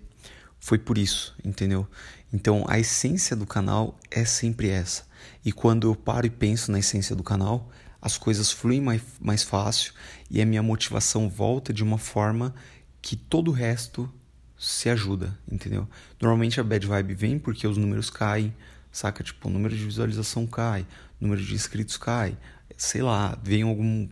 Foi 0.61 0.79
por 0.79 0.99
isso, 0.99 1.35
entendeu? 1.43 1.88
Então, 2.33 2.64
a 2.69 2.79
essência 2.79 3.35
do 3.35 3.47
canal 3.47 3.99
é 4.11 4.25
sempre 4.25 4.69
essa. 4.69 5.05
E 5.45 5.50
quando 5.50 5.88
eu 5.88 5.97
paro 5.97 6.26
e 6.26 6.31
penso 6.31 6.71
na 6.71 6.79
essência 6.79 7.17
do 7.17 7.23
canal, 7.23 7.71
as 8.00 8.17
coisas 8.17 8.52
fluem 8.52 8.81
mais, 8.81 9.02
mais 9.21 9.43
fácil 9.43 9.93
e 10.31 10.40
a 10.40 10.47
minha 10.47 10.62
motivação 10.62 11.29
volta 11.29 11.73
de 11.73 11.83
uma 11.83 11.99
forma 11.99 12.55
que 13.02 13.17
todo 13.17 13.49
o 13.49 13.55
resto 13.55 14.12
se 14.59 14.90
ajuda, 14.90 15.37
entendeu? 15.50 15.88
Normalmente 16.21 16.61
a 16.61 16.64
bad 16.64 16.87
vibe 16.87 17.14
vem 17.14 17.38
porque 17.38 17.67
os 17.67 17.76
números 17.76 18.11
caem, 18.11 18.55
saca? 18.93 19.25
Tipo, 19.25 19.49
o 19.49 19.50
número 19.50 19.75
de 19.75 19.85
visualização 19.85 20.47
cai, 20.47 20.83
o 21.21 21.25
número 21.25 21.43
de 21.43 21.55
inscritos 21.55 21.97
cai, 21.97 22.37
sei 22.76 23.02
lá, 23.02 23.38
vem 23.43 23.62
algum 23.62 24.09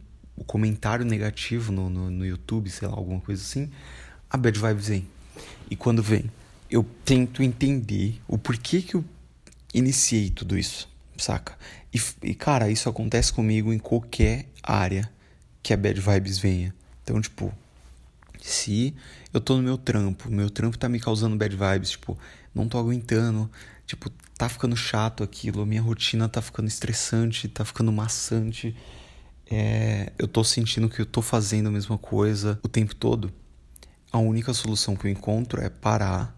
comentário 0.46 1.04
negativo 1.04 1.70
no, 1.72 1.90
no, 1.90 2.10
no 2.10 2.26
YouTube, 2.26 2.70
sei 2.70 2.88
lá, 2.88 2.94
alguma 2.94 3.20
coisa 3.20 3.42
assim, 3.42 3.70
a 4.30 4.36
bad 4.36 4.58
vibe 4.58 4.80
vem. 4.80 5.08
E 5.70 5.76
quando 5.76 6.02
vem, 6.02 6.30
eu 6.70 6.84
tento 7.04 7.42
entender 7.42 8.20
o 8.26 8.36
porquê 8.36 8.82
que 8.82 8.94
eu 8.94 9.04
iniciei 9.72 10.30
tudo 10.30 10.56
isso, 10.56 10.88
saca? 11.16 11.56
E, 11.92 12.00
e, 12.22 12.34
cara, 12.34 12.70
isso 12.70 12.88
acontece 12.88 13.32
comigo 13.32 13.72
em 13.72 13.78
qualquer 13.78 14.46
área 14.62 15.10
que 15.62 15.72
a 15.72 15.76
bad 15.76 16.00
vibes 16.00 16.38
venha. 16.38 16.74
Então, 17.02 17.20
tipo, 17.20 17.52
se 18.40 18.94
eu 19.32 19.40
tô 19.40 19.56
no 19.56 19.62
meu 19.62 19.78
trampo, 19.78 20.30
meu 20.30 20.50
trampo 20.50 20.78
tá 20.78 20.88
me 20.88 21.00
causando 21.00 21.36
bad 21.36 21.56
vibes, 21.56 21.90
tipo, 21.90 22.18
não 22.54 22.68
tô 22.68 22.78
aguentando, 22.78 23.50
tipo, 23.86 24.10
tá 24.36 24.48
ficando 24.48 24.76
chato 24.76 25.22
aquilo, 25.24 25.66
minha 25.66 25.82
rotina 25.82 26.28
tá 26.28 26.40
ficando 26.40 26.68
estressante, 26.68 27.48
tá 27.48 27.64
ficando 27.64 27.90
maçante, 27.90 28.76
é, 29.50 30.12
eu 30.18 30.28
tô 30.28 30.44
sentindo 30.44 30.88
que 30.88 31.00
eu 31.00 31.06
tô 31.06 31.22
fazendo 31.22 31.68
a 31.68 31.72
mesma 31.72 31.96
coisa 31.96 32.58
o 32.62 32.68
tempo 32.68 32.94
todo. 32.94 33.32
A 34.12 34.18
única 34.18 34.52
solução 34.54 34.94
que 34.94 35.06
eu 35.06 35.10
encontro 35.10 35.60
é 35.60 35.68
parar, 35.68 36.37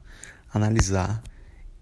analisar, 0.53 1.23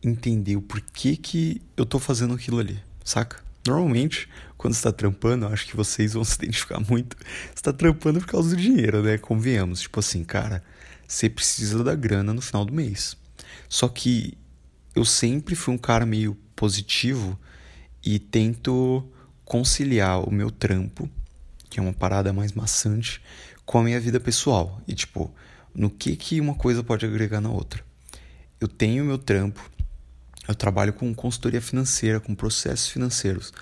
entender 0.03 0.57
o 0.57 0.63
porquê 0.63 1.17
que 1.17 1.63
eu 1.77 1.85
tô 1.85 1.99
fazendo 1.99 2.35
aquilo 2.35 2.59
ali, 2.59 2.81
saca? 3.05 3.43
Normalmente, 3.67 4.29
quando 4.57 4.75
você 4.75 4.83
tá 4.83 4.93
trampando, 4.93 5.45
eu 5.45 5.53
acho 5.53 5.67
que 5.67 5.77
vocês 5.77 6.15
vão 6.15 6.25
se 6.25 6.37
identificar 6.37 6.81
muito. 6.81 7.17
Você 7.55 7.63
tá 7.63 7.73
trampando 7.73 8.21
por 8.21 8.27
causa 8.27 8.51
do 8.51 8.57
dinheiro, 8.57 9.03
né? 9.03 9.19
Convenhamos. 9.19 9.81
Tipo 9.81 10.01
assim, 10.01 10.25
cara, 10.25 10.63
você 11.07 11.29
precisa 11.29 11.83
da 11.85 11.95
grana 11.95 12.33
no 12.33 12.41
final 12.41 12.65
do 12.65 12.73
mês. 12.73 13.17
Só 13.69 13.89
que 13.89 14.37
eu 14.95 15.05
sempre 15.05 15.55
fui 15.55 15.75
um 15.75 15.79
cara 15.79 16.07
meio 16.07 16.35
positivo 16.57 17.39
e 18.05 18.19
tento 18.19 19.07
conciliar 19.45 20.21
o 20.27 20.33
meu 20.33 20.51
trampo, 20.51 21.09
que 21.71 21.79
é 21.79 21.83
uma 21.83 21.93
parada 21.93 22.33
mais 22.33 22.53
maçante, 22.53 23.23
com 23.65 23.79
a 23.79 23.83
minha 23.83 24.01
vida 24.01 24.19
pessoal. 24.19 24.81
E 24.89 24.95
tipo, 24.95 25.33
no 25.75 25.91
que 25.91 26.17
que 26.17 26.41
uma 26.41 26.55
coisa 26.55 26.83
pode 26.83 27.05
agregar 27.05 27.41
na 27.41 27.51
outra. 27.51 27.88
Eu 28.61 28.67
tenho 28.67 29.05
meu 29.05 29.19
trampo, 29.19 29.71
eu 30.49 30.55
trabalho 30.55 30.93
com 30.93 31.15
consultoria 31.15 31.61
financeira, 31.61 32.19
com 32.19 32.35
processos 32.35 32.89
financeiros. 32.89 33.53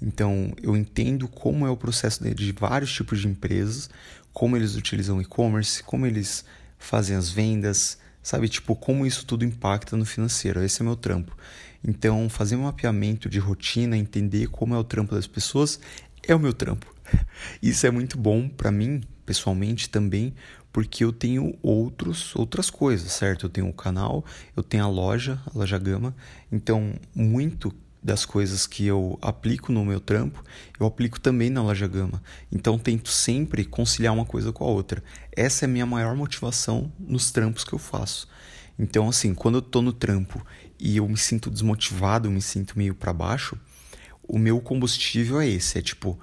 Então, 0.00 0.52
eu 0.62 0.76
entendo 0.76 1.26
como 1.26 1.66
é 1.66 1.70
o 1.70 1.76
processo 1.76 2.22
de 2.22 2.52
vários 2.52 2.92
tipos 2.92 3.20
de 3.20 3.26
empresas, 3.26 3.90
como 4.32 4.56
eles 4.56 4.76
utilizam 4.76 5.20
e-commerce, 5.20 5.82
como 5.82 6.06
eles 6.06 6.44
fazem 6.78 7.16
as 7.16 7.30
vendas, 7.30 7.98
sabe? 8.22 8.48
Tipo, 8.48 8.76
como 8.76 9.06
isso 9.06 9.26
tudo 9.26 9.44
impacta 9.44 9.96
no 9.96 10.04
financeiro. 10.04 10.62
Esse 10.62 10.82
é 10.82 10.84
meu 10.84 10.96
trampo. 10.96 11.36
Então, 11.82 12.28
fazer 12.28 12.54
um 12.54 12.62
mapeamento 12.62 13.28
de 13.28 13.38
rotina, 13.38 13.96
entender 13.96 14.48
como 14.48 14.74
é 14.74 14.78
o 14.78 14.84
trampo 14.84 15.14
das 15.14 15.26
pessoas, 15.26 15.80
é 16.22 16.34
o 16.34 16.38
meu 16.38 16.52
trampo. 16.52 16.93
Isso 17.62 17.86
é 17.86 17.90
muito 17.90 18.18
bom 18.18 18.48
para 18.48 18.70
mim, 18.70 19.02
pessoalmente 19.24 19.88
também, 19.88 20.34
porque 20.72 21.04
eu 21.04 21.12
tenho 21.12 21.56
outros 21.62 22.34
outras 22.34 22.68
coisas, 22.70 23.12
certo? 23.12 23.46
Eu 23.46 23.50
tenho 23.50 23.68
o 23.68 23.72
canal, 23.72 24.24
eu 24.56 24.62
tenho 24.62 24.84
a 24.84 24.88
loja, 24.88 25.40
a 25.46 25.58
loja 25.58 25.78
Gama. 25.78 26.14
Então, 26.50 26.94
muito 27.14 27.74
das 28.04 28.26
coisas 28.26 28.66
que 28.66 28.84
eu 28.84 29.18
aplico 29.22 29.72
no 29.72 29.82
meu 29.82 29.98
trampo, 29.98 30.44
eu 30.78 30.84
aplico 30.84 31.18
também 31.18 31.48
na 31.48 31.62
loja 31.62 31.86
Gama. 31.88 32.22
Então 32.52 32.78
tento 32.78 33.08
sempre 33.08 33.64
conciliar 33.64 34.12
uma 34.12 34.26
coisa 34.26 34.52
com 34.52 34.62
a 34.62 34.66
outra. 34.66 35.02
Essa 35.34 35.64
é 35.64 35.66
a 35.66 35.70
minha 35.70 35.86
maior 35.86 36.14
motivação 36.14 36.92
nos 37.00 37.30
trampos 37.30 37.64
que 37.64 37.72
eu 37.72 37.78
faço. 37.78 38.28
Então 38.78 39.08
assim, 39.08 39.32
quando 39.32 39.54
eu 39.54 39.62
tô 39.62 39.80
no 39.80 39.92
trampo 39.92 40.44
e 40.78 40.98
eu 40.98 41.08
me 41.08 41.16
sinto 41.16 41.50
desmotivado, 41.50 42.28
eu 42.28 42.32
me 42.32 42.42
sinto 42.42 42.76
meio 42.76 42.94
para 42.94 43.10
baixo, 43.10 43.58
o 44.22 44.38
meu 44.38 44.60
combustível 44.60 45.40
é 45.40 45.48
esse, 45.48 45.78
é 45.78 45.82
tipo 45.82 46.18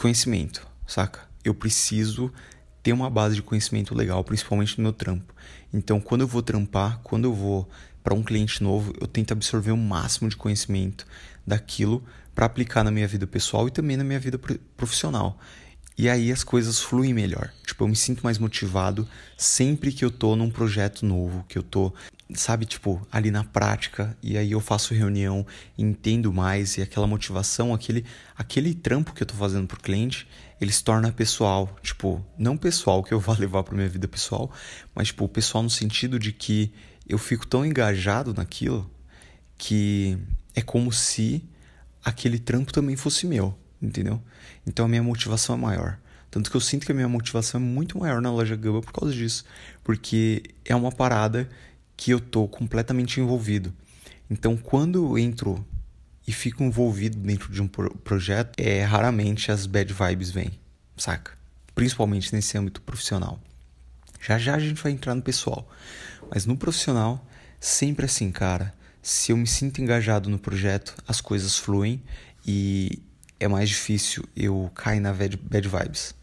conhecimento, 0.00 0.66
saca? 0.86 1.20
Eu 1.44 1.54
preciso 1.54 2.32
ter 2.82 2.94
uma 2.94 3.10
base 3.10 3.34
de 3.34 3.42
conhecimento 3.42 3.94
legal, 3.94 4.24
principalmente 4.24 4.78
no 4.78 4.82
meu 4.82 4.94
trampo. 4.94 5.34
Então, 5.70 6.00
quando 6.00 6.22
eu 6.22 6.26
vou 6.26 6.40
trampar, 6.40 7.00
quando 7.02 7.26
eu 7.26 7.34
vou 7.34 7.68
para 8.02 8.14
um 8.14 8.22
cliente 8.22 8.62
novo, 8.62 8.94
eu 8.98 9.06
tento 9.06 9.32
absorver 9.32 9.72
o 9.72 9.76
máximo 9.76 10.30
de 10.30 10.36
conhecimento 10.36 11.06
daquilo 11.46 12.02
para 12.34 12.46
aplicar 12.46 12.82
na 12.82 12.90
minha 12.90 13.06
vida 13.06 13.26
pessoal 13.26 13.68
e 13.68 13.70
também 13.70 13.94
na 13.94 14.02
minha 14.02 14.18
vida 14.18 14.40
profissional. 14.74 15.38
E 15.98 16.08
aí 16.08 16.32
as 16.32 16.42
coisas 16.42 16.80
fluem 16.80 17.12
melhor. 17.12 17.52
Tipo, 17.66 17.84
eu 17.84 17.88
me 17.88 17.96
sinto 17.96 18.22
mais 18.22 18.38
motivado 18.38 19.06
sempre 19.36 19.92
que 19.92 20.02
eu 20.02 20.10
tô 20.10 20.34
num 20.34 20.50
projeto 20.50 21.04
novo, 21.04 21.44
que 21.46 21.58
eu 21.58 21.62
tô, 21.62 21.92
sabe, 22.34 22.66
tipo, 22.66 23.06
ali 23.10 23.30
na 23.30 23.44
prática, 23.44 24.16
e 24.22 24.36
aí 24.36 24.52
eu 24.52 24.60
faço 24.60 24.94
reunião, 24.94 25.46
entendo 25.76 26.32
mais 26.32 26.76
e 26.76 26.82
aquela 26.82 27.06
motivação, 27.06 27.74
aquele 27.74 28.04
aquele 28.36 28.74
trampo 28.74 29.12
que 29.12 29.22
eu 29.22 29.26
tô 29.26 29.34
fazendo 29.34 29.66
pro 29.66 29.80
cliente, 29.80 30.26
ele 30.60 30.72
se 30.72 30.82
torna 30.82 31.10
pessoal, 31.12 31.74
tipo, 31.82 32.24
não 32.38 32.56
pessoal 32.56 33.02
que 33.02 33.12
eu 33.12 33.20
vá 33.20 33.34
levar 33.38 33.62
para 33.62 33.74
minha 33.74 33.88
vida 33.88 34.06
pessoal, 34.06 34.50
mas 34.94 35.08
tipo, 35.08 35.28
pessoal 35.28 35.62
no 35.62 35.70
sentido 35.70 36.18
de 36.18 36.32
que 36.32 36.72
eu 37.08 37.18
fico 37.18 37.46
tão 37.46 37.64
engajado 37.64 38.32
naquilo 38.32 38.90
que 39.58 40.16
é 40.54 40.62
como 40.62 40.92
se 40.92 41.44
aquele 42.04 42.38
trampo 42.38 42.72
também 42.72 42.96
fosse 42.96 43.26
meu, 43.26 43.56
entendeu? 43.80 44.22
Então 44.66 44.86
a 44.86 44.88
minha 44.88 45.02
motivação 45.02 45.56
é 45.56 45.58
maior. 45.58 45.98
Tanto 46.30 46.48
que 46.48 46.56
eu 46.56 46.60
sinto 46.60 46.86
que 46.86 46.92
a 46.92 46.94
minha 46.94 47.08
motivação 47.08 47.60
é 47.60 47.64
muito 47.64 47.98
maior 47.98 48.22
na 48.22 48.30
loja 48.30 48.54
Gama 48.54 48.80
por 48.80 48.92
causa 48.92 49.12
disso. 49.12 49.44
Porque 49.82 50.44
é 50.64 50.74
uma 50.76 50.92
parada 50.92 51.48
que 52.00 52.12
eu 52.12 52.18
tô 52.18 52.48
completamente 52.48 53.20
envolvido. 53.20 53.74
Então 54.30 54.56
quando 54.56 55.04
eu 55.04 55.18
entro 55.18 55.62
e 56.26 56.32
fico 56.32 56.62
envolvido 56.64 57.18
dentro 57.18 57.52
de 57.52 57.60
um 57.60 57.68
projeto, 57.68 58.58
é 58.58 58.82
raramente 58.82 59.52
as 59.52 59.66
bad 59.66 59.92
vibes 59.92 60.30
vêm, 60.30 60.58
saca? 60.96 61.32
Principalmente 61.74 62.34
nesse 62.34 62.56
âmbito 62.56 62.80
profissional. 62.80 63.38
Já 64.18 64.38
já 64.38 64.54
a 64.54 64.58
gente 64.58 64.82
vai 64.82 64.92
entrar 64.92 65.14
no 65.14 65.20
pessoal. 65.20 65.70
Mas 66.34 66.46
no 66.46 66.56
profissional, 66.56 67.22
sempre 67.60 68.06
assim, 68.06 68.32
cara. 68.32 68.72
Se 69.02 69.32
eu 69.32 69.36
me 69.36 69.46
sinto 69.46 69.82
engajado 69.82 70.30
no 70.30 70.38
projeto, 70.38 70.94
as 71.06 71.20
coisas 71.20 71.58
fluem 71.58 72.02
e 72.46 73.02
é 73.38 73.46
mais 73.46 73.68
difícil 73.68 74.26
eu 74.34 74.70
cair 74.74 75.00
na 75.00 75.12
bad 75.12 75.68
vibes, 75.68 76.14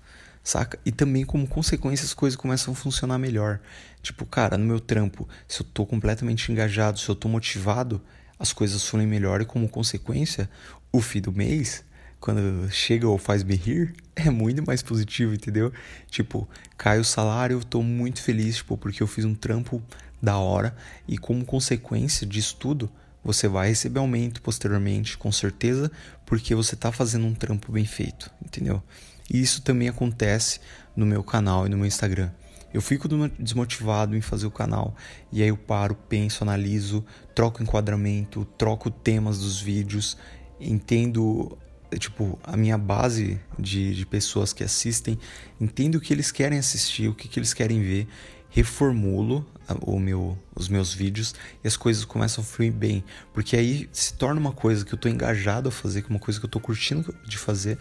saca? 0.48 0.80
E 0.86 0.92
também, 0.92 1.26
como 1.26 1.46
consequência, 1.48 2.06
as 2.06 2.14
coisas 2.14 2.38
começam 2.38 2.74
a 2.74 2.76
funcionar 2.76 3.18
melhor. 3.18 3.60
Tipo, 4.02 4.26
cara, 4.26 4.58
no 4.58 4.66
meu 4.66 4.80
trampo, 4.80 5.28
se 5.48 5.62
eu 5.62 5.66
tô 5.66 5.86
completamente 5.86 6.52
engajado, 6.52 7.00
se 7.00 7.10
eu 7.10 7.16
tô 7.16 7.28
motivado, 7.28 8.02
as 8.40 8.54
coisas 8.54 8.84
fluem 8.88 9.08
melhor 9.08 9.42
e, 9.42 9.46
como 9.46 9.68
consequência, 9.68 10.50
o 10.92 11.02
fim 11.02 11.22
do 11.22 11.32
mês 11.32 11.84
quando 12.20 12.68
chega 12.72 13.08
ou 13.08 13.18
faz 13.18 13.44
me 13.44 13.56
rir, 13.56 13.94
é 14.16 14.30
muito 14.30 14.66
mais 14.66 14.82
positivo, 14.82 15.34
entendeu? 15.34 15.72
Tipo, 16.10 16.48
cai 16.78 17.00
o 17.00 17.04
salário, 17.04 17.58
eu 17.58 17.64
tô 17.64 17.84
muito 17.84 18.22
feliz, 18.22 18.58
tipo, 18.58 18.78
porque 18.78 19.04
eu 19.04 19.08
fiz 19.08 19.26
um 19.26 19.36
trampo 19.36 19.82
da 20.22 20.38
hora 20.38 20.76
e 21.08 21.18
como 21.18 21.46
consequência 21.46 22.26
disso 22.26 22.56
tudo, 22.60 22.90
você 23.24 23.48
vai 23.48 23.68
receber 23.68 24.00
aumento 24.00 24.42
posteriormente, 24.42 25.18
com 25.18 25.32
certeza, 25.32 25.92
porque 26.26 26.56
você 26.56 26.76
tá 26.76 26.92
fazendo 26.92 27.26
um 27.26 27.36
trampo 27.36 27.72
bem 27.72 27.86
feito, 27.86 28.32
entendeu? 28.44 28.82
E 29.32 29.42
isso 29.42 29.62
também 29.62 29.90
acontece 29.90 30.60
no 30.96 31.06
meu 31.06 31.24
canal 31.24 31.66
e 31.66 31.70
no 31.70 31.78
meu 31.78 31.86
Instagram. 31.86 32.32
Eu 32.74 32.82
fico 32.82 33.08
desmotivado 33.40 34.16
em 34.16 34.22
fazer 34.22 34.46
o 34.46 34.52
canal 34.52 34.96
e 35.32 35.42
aí 35.42 35.50
eu 35.50 35.58
paro, 35.58 35.96
penso, 35.96 36.44
analiso, 36.44 37.04
troco 37.34 37.64
enquadramento, 37.64 38.46
troco 38.58 38.92
temas 38.92 39.40
dos 39.40 39.60
vídeos, 39.60 40.18
entendo 40.60 41.58
tipo, 41.98 42.38
a 42.44 42.58
minha 42.58 42.78
base 42.78 43.40
de, 43.58 43.96
de 43.96 44.06
pessoas 44.06 44.52
que 44.52 44.64
assistem, 44.64 45.18
entendo 45.60 45.96
o 45.96 46.02
que 46.02 46.14
eles 46.14 46.32
querem 46.32 46.60
assistir, 46.60 47.08
o 47.08 47.16
que, 47.16 47.30
que 47.30 47.40
eles 47.40 47.54
querem 47.54 47.82
ver, 47.82 48.08
reformulo 48.50 49.46
o 49.82 50.00
meu, 50.00 50.38
os 50.56 50.70
meus 50.70 50.94
vídeos 50.94 51.36
e 51.64 51.68
as 51.68 51.76
coisas 51.76 52.06
começam 52.06 52.44
a 52.44 52.48
fluir 52.48 52.72
bem. 52.72 53.04
Porque 53.34 53.56
aí 53.56 53.90
se 53.92 54.14
torna 54.14 54.40
uma 54.40 54.52
coisa 54.52 54.86
que 54.86 54.94
eu 54.94 54.98
tô 54.98 55.08
engajado 55.08 55.70
a 55.70 55.72
fazer, 55.72 56.02
que 56.02 56.08
é 56.08 56.14
uma 56.14 56.20
coisa 56.20 56.40
que 56.40 56.46
eu 56.46 56.50
tô 56.50 56.60
curtindo 56.60 57.14
de 57.26 57.38
fazer, 57.38 57.78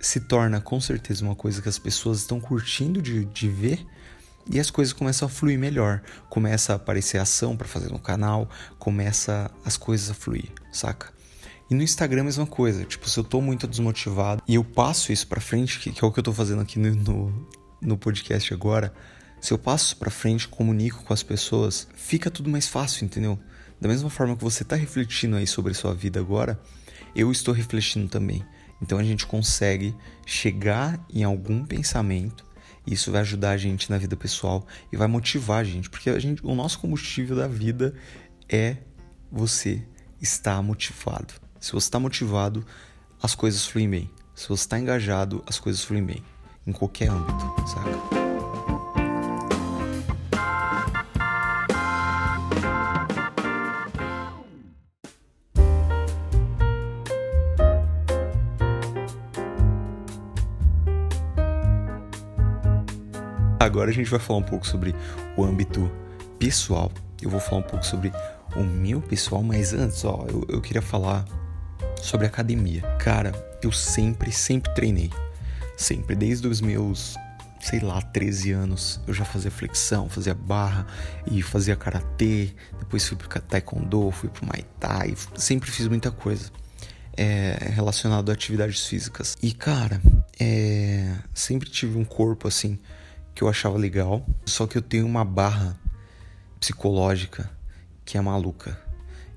se 0.00 0.20
torna 0.20 0.60
com 0.60 0.80
certeza 0.80 1.24
uma 1.24 1.34
coisa 1.34 1.62
que 1.62 1.68
as 1.68 1.78
pessoas 1.78 2.18
estão 2.18 2.40
curtindo 2.40 3.00
de, 3.00 3.24
de 3.24 3.48
ver 3.48 3.86
e 4.50 4.60
as 4.60 4.70
coisas 4.70 4.92
começam 4.92 5.26
a 5.26 5.28
fluir 5.28 5.58
melhor. 5.58 6.02
Começa 6.28 6.72
a 6.72 6.76
aparecer 6.76 7.18
ação 7.18 7.56
para 7.56 7.66
fazer 7.66 7.90
no 7.90 7.98
canal, 7.98 8.48
começa 8.78 9.50
as 9.64 9.76
coisas 9.76 10.10
a 10.10 10.14
fluir, 10.14 10.50
saca? 10.72 11.12
E 11.70 11.74
no 11.74 11.82
Instagram 11.82 12.22
a 12.22 12.24
mesma 12.24 12.46
coisa. 12.46 12.84
Tipo, 12.84 13.08
se 13.08 13.18
eu 13.18 13.24
tô 13.24 13.40
muito 13.40 13.66
desmotivado 13.66 14.42
e 14.46 14.54
eu 14.54 14.64
passo 14.64 15.12
isso 15.12 15.26
pra 15.26 15.40
frente, 15.40 15.78
que, 15.78 15.92
que 15.92 16.04
é 16.04 16.06
o 16.06 16.12
que 16.12 16.18
eu 16.18 16.24
tô 16.24 16.32
fazendo 16.32 16.60
aqui 16.60 16.78
no, 16.78 16.94
no, 16.94 17.48
no 17.80 17.98
podcast 17.98 18.52
agora, 18.52 18.92
se 19.40 19.52
eu 19.52 19.58
passo 19.58 19.96
pra 19.96 20.10
frente, 20.10 20.48
comunico 20.48 21.02
com 21.04 21.12
as 21.12 21.22
pessoas, 21.22 21.88
fica 21.94 22.30
tudo 22.30 22.50
mais 22.50 22.66
fácil, 22.66 23.04
entendeu? 23.04 23.38
Da 23.80 23.88
mesma 23.88 24.08
forma 24.08 24.36
que 24.36 24.42
você 24.42 24.64
tá 24.64 24.76
refletindo 24.76 25.36
aí 25.36 25.46
sobre 25.46 25.72
a 25.72 25.74
sua 25.74 25.94
vida 25.94 26.20
agora, 26.20 26.60
eu 27.14 27.30
estou 27.30 27.52
refletindo 27.52 28.08
também. 28.08 28.44
Então 28.80 28.98
a 28.98 29.04
gente 29.04 29.26
consegue 29.26 29.94
chegar 30.26 31.04
em 31.12 31.24
algum 31.24 31.64
pensamento 31.64 32.44
isso 32.86 33.10
vai 33.10 33.22
ajudar 33.22 33.50
a 33.50 33.56
gente 33.56 33.90
na 33.90 33.96
vida 33.96 34.16
pessoal 34.16 34.66
e 34.92 34.96
vai 34.96 35.08
motivar 35.08 35.60
a 35.60 35.64
gente, 35.64 35.88
porque 35.88 36.10
a 36.10 36.18
gente, 36.18 36.44
o 36.44 36.54
nosso 36.54 36.78
combustível 36.78 37.34
da 37.34 37.48
vida 37.48 37.94
é 38.48 38.76
você 39.32 39.82
estar 40.20 40.62
motivado. 40.62 41.34
Se 41.58 41.72
você 41.72 41.86
está 41.86 41.98
motivado, 41.98 42.64
as 43.22 43.34
coisas 43.34 43.64
fluem 43.64 43.88
bem. 43.88 44.10
Se 44.34 44.48
você 44.48 44.64
está 44.64 44.78
engajado, 44.78 45.42
as 45.46 45.58
coisas 45.58 45.82
fluem 45.82 46.04
bem. 46.04 46.22
Em 46.66 46.72
qualquer 46.72 47.10
âmbito, 47.10 47.68
saca? 47.68 48.23
Agora 63.64 63.90
a 63.90 63.94
gente 63.94 64.10
vai 64.10 64.20
falar 64.20 64.40
um 64.40 64.42
pouco 64.42 64.66
sobre 64.66 64.94
o 65.38 65.42
âmbito 65.42 65.90
pessoal. 66.38 66.92
Eu 67.22 67.30
vou 67.30 67.40
falar 67.40 67.60
um 67.60 67.66
pouco 67.66 67.82
sobre 67.82 68.12
o 68.54 68.62
meu 68.62 69.00
pessoal, 69.00 69.42
mas 69.42 69.72
antes, 69.72 70.04
ó, 70.04 70.26
eu, 70.28 70.44
eu 70.50 70.60
queria 70.60 70.82
falar 70.82 71.24
sobre 72.02 72.26
academia. 72.26 72.82
Cara, 72.98 73.32
eu 73.62 73.72
sempre, 73.72 74.30
sempre 74.30 74.70
treinei. 74.74 75.10
Sempre, 75.78 76.14
desde 76.14 76.46
os 76.46 76.60
meus, 76.60 77.16
sei 77.58 77.80
lá, 77.80 78.02
13 78.02 78.52
anos, 78.52 79.00
eu 79.06 79.14
já 79.14 79.24
fazia 79.24 79.50
flexão, 79.50 80.10
fazia 80.10 80.34
barra 80.34 80.86
e 81.26 81.40
fazia 81.40 81.74
karatê. 81.74 82.50
Depois 82.78 83.08
fui 83.08 83.16
pro 83.16 83.28
taekwondo, 83.40 84.10
fui 84.10 84.28
pro 84.28 84.44
muay 84.44 84.62
thai. 84.78 85.14
Sempre 85.36 85.70
fiz 85.70 85.88
muita 85.88 86.10
coisa 86.10 86.50
é, 87.16 87.70
relacionado 87.70 88.28
a 88.28 88.34
atividades 88.34 88.86
físicas. 88.86 89.38
E, 89.42 89.54
cara, 89.54 90.02
é, 90.38 91.14
sempre 91.32 91.70
tive 91.70 91.96
um 91.96 92.04
corpo 92.04 92.46
assim 92.46 92.78
que 93.34 93.42
eu 93.42 93.48
achava 93.48 93.76
legal, 93.76 94.24
só 94.46 94.66
que 94.66 94.78
eu 94.78 94.82
tenho 94.82 95.06
uma 95.06 95.24
barra 95.24 95.76
psicológica 96.60 97.50
que 98.04 98.16
é 98.16 98.20
maluca. 98.20 98.78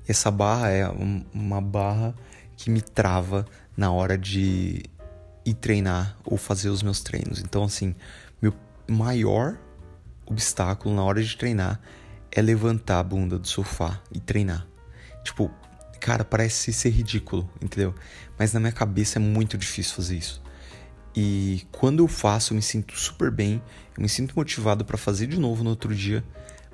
Essa 0.08 0.30
barra 0.30 0.70
é 0.70 0.88
uma 1.34 1.62
barra 1.62 2.16
que 2.56 2.70
me 2.70 2.82
trava 2.82 3.46
na 3.76 3.92
hora 3.92 4.18
de 4.18 4.84
ir 5.46 5.54
treinar 5.54 6.18
ou 6.24 6.38
fazer 6.38 6.70
os 6.70 6.84
meus 6.84 7.02
treinos. 7.02 7.40
Então, 7.40 7.64
assim, 7.64 7.96
meu 8.42 8.54
maior 8.88 9.58
obstáculo 10.26 10.96
na 10.96 11.04
hora 11.04 11.24
de 11.24 11.36
treinar 11.38 11.80
é 12.32 12.42
levantar 12.42 13.00
a 13.00 13.04
bunda 13.04 13.40
do 13.40 13.48
sofá 13.48 14.02
e 14.12 14.20
treinar. 14.20 14.68
Tipo, 15.24 15.52
cara, 16.00 16.24
parece 16.24 16.72
ser 16.72 16.90
ridículo, 16.90 17.50
entendeu? 17.62 17.94
Mas 18.38 18.54
na 18.54 18.60
minha 18.60 18.72
cabeça 18.72 19.20
é 19.20 19.22
muito 19.22 19.58
difícil 19.58 19.96
fazer 19.96 20.18
isso. 20.18 20.42
E 21.20 21.64
quando 21.72 22.04
eu 22.04 22.08
faço, 22.08 22.54
eu 22.54 22.56
me 22.58 22.62
sinto 22.62 22.96
super 22.96 23.32
bem, 23.32 23.60
eu 23.98 24.04
me 24.04 24.08
sinto 24.08 24.36
motivado 24.36 24.86
para 24.86 25.00
fazer 25.00 25.26
de 25.26 25.40
novo 25.40 25.64
no 25.64 25.72
outro 25.72 25.96
dia. 25.96 26.24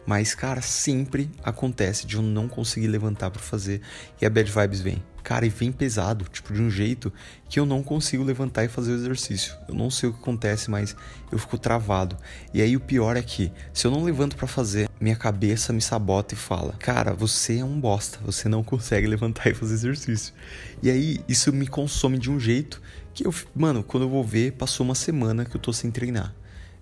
Mas, 0.05 0.35
cara, 0.35 0.61
sempre 0.61 1.31
acontece 1.41 2.05
de 2.05 2.17
eu 2.17 2.21
não 2.21 2.49
conseguir 2.49 2.87
levantar 2.87 3.31
para 3.31 3.41
fazer 3.41 3.79
e 4.21 4.25
a 4.25 4.29
bad 4.29 4.51
vibes 4.51 4.81
vem. 4.81 5.01
Cara, 5.23 5.45
e 5.45 5.49
vem 5.49 5.71
pesado, 5.71 6.25
tipo, 6.25 6.53
de 6.53 6.61
um 6.61 6.69
jeito 6.69 7.11
que 7.47 7.59
eu 7.59 7.65
não 7.65 7.81
consigo 7.81 8.23
levantar 8.23 8.65
e 8.65 8.67
fazer 8.67 8.91
o 8.91 8.95
exercício. 8.95 9.55
Eu 9.69 9.73
não 9.73 9.89
sei 9.89 10.09
o 10.09 10.13
que 10.13 10.19
acontece, 10.19 10.69
mas 10.69 10.95
eu 11.31 11.37
fico 11.39 11.57
travado. 11.57 12.17
E 12.53 12.61
aí 12.61 12.75
o 12.75 12.79
pior 12.79 13.15
é 13.15 13.21
que, 13.21 13.51
se 13.73 13.87
eu 13.87 13.91
não 13.91 14.03
levanto 14.03 14.35
para 14.35 14.47
fazer, 14.47 14.89
minha 14.99 15.15
cabeça 15.15 15.71
me 15.71 15.81
sabota 15.81 16.33
e 16.33 16.37
fala: 16.37 16.73
Cara, 16.73 17.13
você 17.13 17.59
é 17.59 17.65
um 17.65 17.79
bosta, 17.79 18.19
você 18.25 18.49
não 18.49 18.63
consegue 18.63 19.07
levantar 19.07 19.49
e 19.49 19.53
fazer 19.53 19.73
exercício. 19.73 20.33
E 20.81 20.89
aí 20.91 21.21
isso 21.27 21.53
me 21.53 21.67
consome 21.67 22.19
de 22.19 22.29
um 22.29 22.39
jeito 22.39 22.81
que 23.13 23.25
eu, 23.25 23.33
mano, 23.55 23.83
quando 23.83 24.03
eu 24.03 24.09
vou 24.09 24.23
ver, 24.23 24.53
passou 24.53 24.85
uma 24.85 24.95
semana 24.95 25.45
que 25.45 25.55
eu 25.55 25.61
tô 25.61 25.71
sem 25.71 25.89
treinar. 25.89 26.35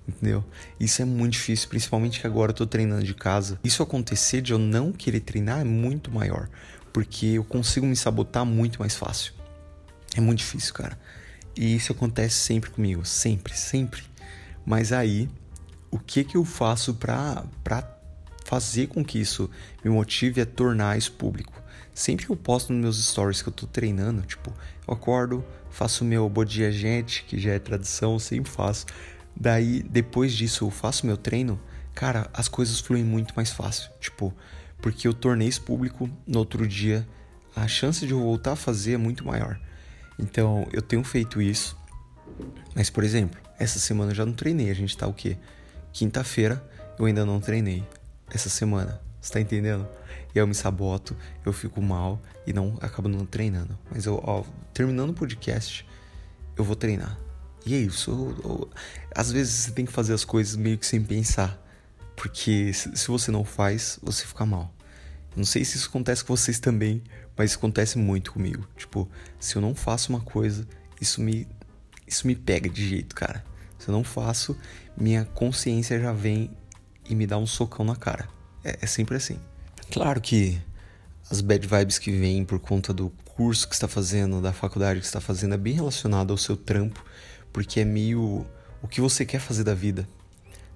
Entendeu? 0.07 0.43
Isso 0.79 1.01
é 1.01 1.05
muito 1.05 1.33
difícil, 1.33 1.69
principalmente 1.69 2.19
que 2.19 2.25
agora 2.25 2.51
eu 2.51 2.55
tô 2.55 2.65
treinando 2.65 3.03
de 3.03 3.13
casa. 3.13 3.59
Isso 3.63 3.83
acontecer 3.83 4.41
de 4.41 4.51
eu 4.51 4.57
não 4.57 4.91
querer 4.91 5.19
treinar 5.19 5.61
é 5.61 5.63
muito 5.63 6.11
maior, 6.11 6.49
porque 6.93 7.25
eu 7.25 7.43
consigo 7.43 7.85
me 7.85 7.95
sabotar 7.95 8.45
muito 8.45 8.79
mais 8.79 8.95
fácil. 8.95 9.33
É 10.15 10.21
muito 10.21 10.39
difícil, 10.39 10.73
cara. 10.73 10.97
E 11.55 11.75
isso 11.75 11.91
acontece 11.91 12.35
sempre 12.35 12.69
comigo, 12.69 13.05
sempre, 13.05 13.57
sempre. 13.57 14.03
Mas 14.65 14.91
aí, 14.91 15.29
o 15.89 15.99
que 15.99 16.23
que 16.23 16.37
eu 16.37 16.45
faço 16.45 16.93
pra, 16.93 17.43
pra 17.63 17.97
fazer 18.45 18.87
com 18.87 19.03
que 19.03 19.19
isso 19.19 19.49
me 19.83 19.89
motive 19.89 20.41
a 20.41 20.45
tornar 20.45 20.97
isso 20.97 21.11
público? 21.13 21.61
Sempre 21.93 22.25
que 22.25 22.31
eu 22.31 22.37
posto 22.37 22.71
nos 22.71 22.81
meus 22.81 23.05
stories 23.05 23.41
que 23.41 23.49
eu 23.49 23.53
tô 23.53 23.67
treinando, 23.67 24.21
tipo, 24.21 24.53
eu 24.87 24.93
acordo, 24.93 25.43
faço 25.69 26.05
meu 26.05 26.29
bom 26.29 26.45
dia 26.45 26.71
gente, 26.71 27.23
que 27.25 27.37
já 27.37 27.51
é 27.51 27.59
tradição, 27.59 28.17
sempre 28.17 28.49
faço. 28.49 28.85
Daí, 29.35 29.83
depois 29.83 30.33
disso, 30.33 30.65
eu 30.65 30.71
faço 30.71 31.05
meu 31.05 31.17
treino, 31.17 31.59
cara, 31.93 32.29
as 32.33 32.47
coisas 32.47 32.79
fluem 32.79 33.03
muito 33.03 33.33
mais 33.35 33.49
fácil. 33.49 33.89
Tipo, 33.99 34.33
porque 34.81 35.07
eu 35.07 35.13
tornei 35.13 35.47
isso 35.47 35.61
público 35.61 36.09
no 36.25 36.39
outro 36.39 36.67
dia, 36.67 37.07
a 37.55 37.67
chance 37.67 38.05
de 38.05 38.13
eu 38.13 38.19
voltar 38.19 38.53
a 38.53 38.55
fazer 38.55 38.93
é 38.93 38.97
muito 38.97 39.25
maior. 39.25 39.59
Então, 40.17 40.67
eu 40.71 40.81
tenho 40.81 41.03
feito 41.03 41.41
isso. 41.41 41.77
Mas, 42.75 42.89
por 42.89 43.03
exemplo, 43.03 43.39
essa 43.59 43.79
semana 43.79 44.11
eu 44.11 44.15
já 44.15 44.25
não 44.25 44.33
treinei. 44.33 44.69
A 44.69 44.73
gente 44.73 44.95
tá 44.95 45.07
o 45.07 45.13
quê? 45.13 45.37
Quinta-feira 45.93 46.63
eu 46.97 47.05
ainda 47.05 47.25
não 47.25 47.39
treinei. 47.39 47.83
Essa 48.29 48.49
semana. 48.49 49.01
Você 49.19 49.33
tá 49.33 49.41
entendendo? 49.41 49.87
Eu 50.33 50.47
me 50.47 50.55
saboto, 50.55 51.15
eu 51.45 51.53
fico 51.53 51.81
mal 51.81 52.19
e 52.47 52.53
não 52.53 52.77
acabo 52.81 53.07
não 53.07 53.25
treinando. 53.25 53.77
Mas 53.91 54.05
eu, 54.05 54.21
ó, 54.23 54.43
terminando 54.73 55.11
o 55.11 55.13
podcast, 55.13 55.85
eu 56.57 56.63
vou 56.63 56.75
treinar. 56.75 57.19
E 57.65 57.75
é 57.75 57.77
isso. 57.77 58.09
Eu, 58.09 58.49
eu, 58.49 58.69
às 59.13 59.31
vezes 59.31 59.53
você 59.53 59.71
tem 59.71 59.85
que 59.85 59.91
fazer 59.91 60.13
as 60.13 60.25
coisas 60.25 60.55
meio 60.55 60.77
que 60.77 60.87
sem 60.87 61.03
pensar. 61.03 61.59
Porque 62.15 62.71
se, 62.73 63.07
você 63.07 63.31
não 63.31 63.43
faz, 63.43 63.99
você 64.01 64.25
fica 64.25 64.45
mal. 64.45 64.73
Não 65.35 65.45
sei 65.45 65.63
se 65.63 65.77
isso 65.77 65.87
acontece 65.87 66.23
com 66.23 66.35
vocês 66.35 66.59
também, 66.59 67.01
mas 67.37 67.55
acontece 67.55 67.97
muito 67.97 68.33
comigo. 68.33 68.67
Tipo, 68.77 69.09
se 69.39 69.55
eu 69.55 69.61
não 69.61 69.73
faço 69.73 70.11
uma 70.11 70.21
coisa, 70.21 70.67
isso 70.99 71.21
me, 71.21 71.47
isso 72.05 72.27
me 72.27 72.35
pega 72.35 72.69
de 72.69 72.87
jeito, 72.87 73.15
cara. 73.15 73.43
Se 73.79 73.87
eu 73.87 73.93
não 73.93 74.03
faço, 74.03 74.55
minha 74.95 75.25
consciência 75.25 75.99
já 75.99 76.11
vem 76.11 76.51
e 77.09 77.15
me 77.15 77.25
dá 77.25 77.37
um 77.37 77.47
socão 77.47 77.85
na 77.85 77.95
cara. 77.95 78.27
É, 78.63 78.79
é 78.81 78.85
sempre 78.85 79.15
assim. 79.15 79.39
Claro 79.89 80.21
que 80.21 80.61
as 81.29 81.41
bad 81.41 81.65
vibes 81.65 81.97
que 81.97 82.11
vêm 82.11 82.43
por 82.43 82.59
conta 82.59 82.93
do 82.93 83.09
curso 83.25 83.67
que 83.67 83.73
está 83.73 83.87
fazendo, 83.87 84.41
da 84.41 84.53
faculdade 84.53 84.99
que 84.99 85.05
está 85.05 85.21
fazendo, 85.21 85.55
é 85.55 85.57
bem 85.57 85.73
relacionado 85.73 86.31
ao 86.31 86.37
seu 86.37 86.55
trampo, 86.57 87.03
porque 87.51 87.79
é 87.79 87.85
meio 87.85 88.45
o 88.81 88.87
que 88.87 89.01
você 89.01 89.25
quer 89.25 89.39
fazer 89.39 89.63
da 89.63 89.73
vida, 89.73 90.07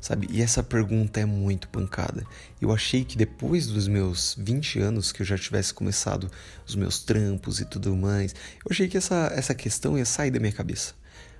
sabe? 0.05 0.27
E 0.29 0.39
essa 0.39 0.61
pergunta 0.61 1.19
é 1.19 1.25
muito 1.25 1.67
pancada. 1.67 2.23
Eu 2.61 2.71
achei 2.71 3.03
que 3.03 3.17
depois 3.17 3.65
dos 3.65 3.87
meus 3.87 4.35
20 4.37 4.79
anos, 4.79 5.11
que 5.11 5.23
eu 5.23 5.25
já 5.25 5.35
tivesse 5.35 5.73
começado 5.73 6.29
os 6.63 6.75
meus 6.75 6.99
trampos 6.99 7.59
e 7.59 7.65
tudo 7.65 7.95
mais, 7.95 8.35
eu 8.63 8.69
achei 8.69 8.87
que 8.87 8.97
essa, 8.97 9.31
essa 9.35 9.55
questão 9.55 9.97
ia 9.97 10.05
sair 10.05 10.29
da 10.29 10.39
minha 10.39 10.51
cabeça. 10.51 10.93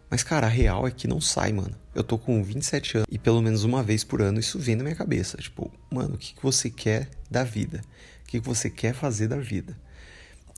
Mas, 0.10 0.24
cara, 0.24 0.48
a 0.48 0.50
real 0.50 0.88
é 0.88 0.92
que 0.92 1.08
não 1.08 1.22
sai, 1.22 1.54
mano. 1.54 1.76
Eu 1.94 2.04
tô 2.04 2.18
com 2.18 2.44
27 2.44 2.98
anos 2.98 3.08
e 3.12 3.20
pelo 3.20 3.40
menos 3.40 3.64
uma 3.64 3.84
vez 3.84 4.04
por 4.04 4.20
ano 4.20 4.40
isso 4.40 4.58
vem 4.58 4.76
na 4.76 4.84
minha 4.84 4.96
cabeça. 4.96 5.38
Tipo, 5.38 5.72
mano, 5.92 6.16
o 6.16 6.18
que, 6.18 6.34
que 6.34 6.42
você 6.42 6.68
quer 6.68 7.08
da 7.30 7.44
vida? 7.44 7.84
O 8.24 8.28
que, 8.28 8.42
que 8.42 8.48
você 8.48 8.68
quer 8.68 8.96
fazer 8.96 9.28
da 9.28 9.38
vida? 9.38 9.78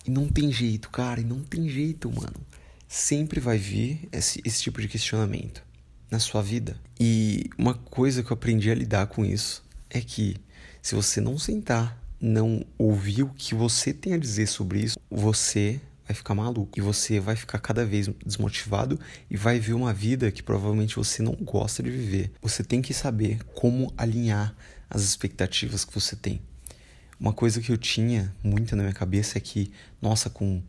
E 0.06 0.10
não 0.10 0.30
tem 0.30 0.50
jeito, 0.50 0.90
cara, 0.90 1.20
e 1.20 1.26
não 1.26 1.44
tem 1.44 1.68
jeito, 1.68 2.10
mano. 2.10 2.40
Sempre 2.88 3.42
vai 3.42 3.58
vir 3.58 4.08
esse, 4.14 4.42
esse 4.46 4.62
tipo 4.62 4.80
de 4.80 4.88
questionamento 4.88 5.67
na 6.10 6.20
sua 6.20 6.42
vida. 6.42 6.78
E 7.00 7.50
uma 7.58 7.74
coisa 7.74 8.24
que 8.24 8.32
eu 8.32 8.36
aprendi 8.36 8.72
a 8.72 8.76
lidar 8.76 9.08
com 9.08 9.26
isso 9.26 9.64
é 9.90 10.02
que 10.02 10.38
se 10.82 10.96
você 10.96 11.20
não 11.20 11.38
sentar, 11.38 12.02
não 12.20 12.66
ouvir 12.78 13.24
o 13.24 13.30
que 13.30 13.54
você 13.54 13.94
tem 13.94 14.14
a 14.14 14.18
dizer 14.18 14.48
sobre 14.48 14.80
isso, 14.80 14.98
você 15.10 15.80
vai 16.08 16.16
ficar 16.16 16.34
maluco 16.34 16.78
e 16.78 16.82
você 16.82 17.20
vai 17.20 17.36
ficar 17.36 17.60
cada 17.60 17.86
vez 17.86 18.10
desmotivado 18.26 18.98
e 19.30 19.36
vai 19.36 19.60
ver 19.60 19.74
uma 19.74 19.94
vida 19.94 20.32
que 20.32 20.42
provavelmente 20.42 20.96
você 20.96 21.22
não 21.22 21.34
gosta 21.34 21.84
de 21.84 21.92
viver. 21.92 22.32
Você 22.42 22.64
tem 22.64 22.82
que 22.82 22.94
saber 22.94 23.44
como 23.54 23.94
alinhar 23.98 24.56
as 24.90 25.04
expectativas 25.04 25.84
que 25.84 25.94
você 25.94 26.16
tem. 26.16 26.42
Uma 27.20 27.34
coisa 27.34 27.60
que 27.60 27.72
eu 27.72 27.78
tinha 27.78 28.34
muito 28.44 28.76
na 28.76 28.84
minha 28.84 28.94
cabeça 28.94 29.38
é 29.38 29.42
que, 29.42 29.72
nossa, 30.02 30.30
com 30.30 30.62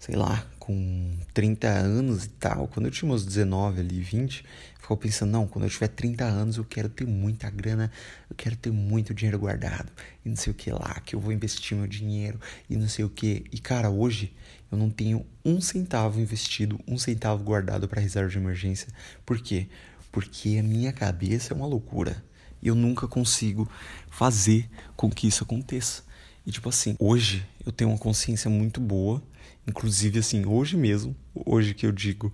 sei 0.00 0.16
lá, 0.16 0.46
com 0.58 1.12
30 1.34 1.68
anos 1.68 2.24
e 2.24 2.28
tal, 2.30 2.66
quando 2.68 2.86
eu 2.86 2.90
tinha 2.90 3.06
meus 3.06 3.22
19 3.22 3.80
ali, 3.80 4.00
20, 4.00 4.42
ficava 4.90 4.96
pensando, 4.96 5.30
não, 5.30 5.46
quando 5.46 5.64
eu 5.64 5.70
tiver 5.70 5.88
30 5.88 6.24
anos 6.24 6.56
eu 6.56 6.64
quero 6.64 6.88
ter 6.88 7.06
muita 7.06 7.48
grana, 7.48 7.90
eu 8.28 8.36
quero 8.36 8.56
ter 8.56 8.72
muito 8.72 9.14
dinheiro 9.14 9.38
guardado, 9.38 9.90
e 10.24 10.28
não 10.28 10.36
sei 10.36 10.50
o 10.50 10.54
que 10.54 10.70
lá, 10.70 11.00
que 11.04 11.14
eu 11.14 11.20
vou 11.20 11.32
investir 11.32 11.76
meu 11.76 11.86
dinheiro, 11.86 12.40
e 12.68 12.76
não 12.76 12.88
sei 12.88 13.04
o 13.04 13.08
que. 13.08 13.44
E 13.52 13.58
cara, 13.58 13.90
hoje 13.90 14.34
eu 14.70 14.78
não 14.78 14.90
tenho 14.90 15.24
um 15.44 15.60
centavo 15.60 16.20
investido, 16.20 16.78
um 16.86 16.98
centavo 16.98 17.42
guardado 17.42 17.88
para 17.88 18.00
reserva 18.00 18.28
de 18.28 18.38
emergência. 18.38 18.88
Por 19.24 19.40
quê? 19.40 19.68
Porque 20.10 20.58
a 20.58 20.62
minha 20.62 20.92
cabeça 20.92 21.52
é 21.52 21.56
uma 21.56 21.66
loucura. 21.66 22.22
E 22.62 22.68
eu 22.68 22.74
nunca 22.74 23.08
consigo 23.08 23.70
fazer 24.10 24.68
com 24.94 25.10
que 25.10 25.26
isso 25.26 25.44
aconteça. 25.44 26.02
E 26.46 26.52
tipo 26.52 26.68
assim, 26.68 26.94
hoje 26.98 27.46
eu 27.64 27.72
tenho 27.72 27.90
uma 27.90 27.98
consciência 27.98 28.50
muito 28.50 28.80
boa 28.80 29.22
Inclusive, 29.66 30.18
assim, 30.18 30.44
hoje 30.46 30.76
mesmo, 30.76 31.14
hoje 31.34 31.74
que 31.74 31.86
eu 31.86 31.92
digo, 31.92 32.32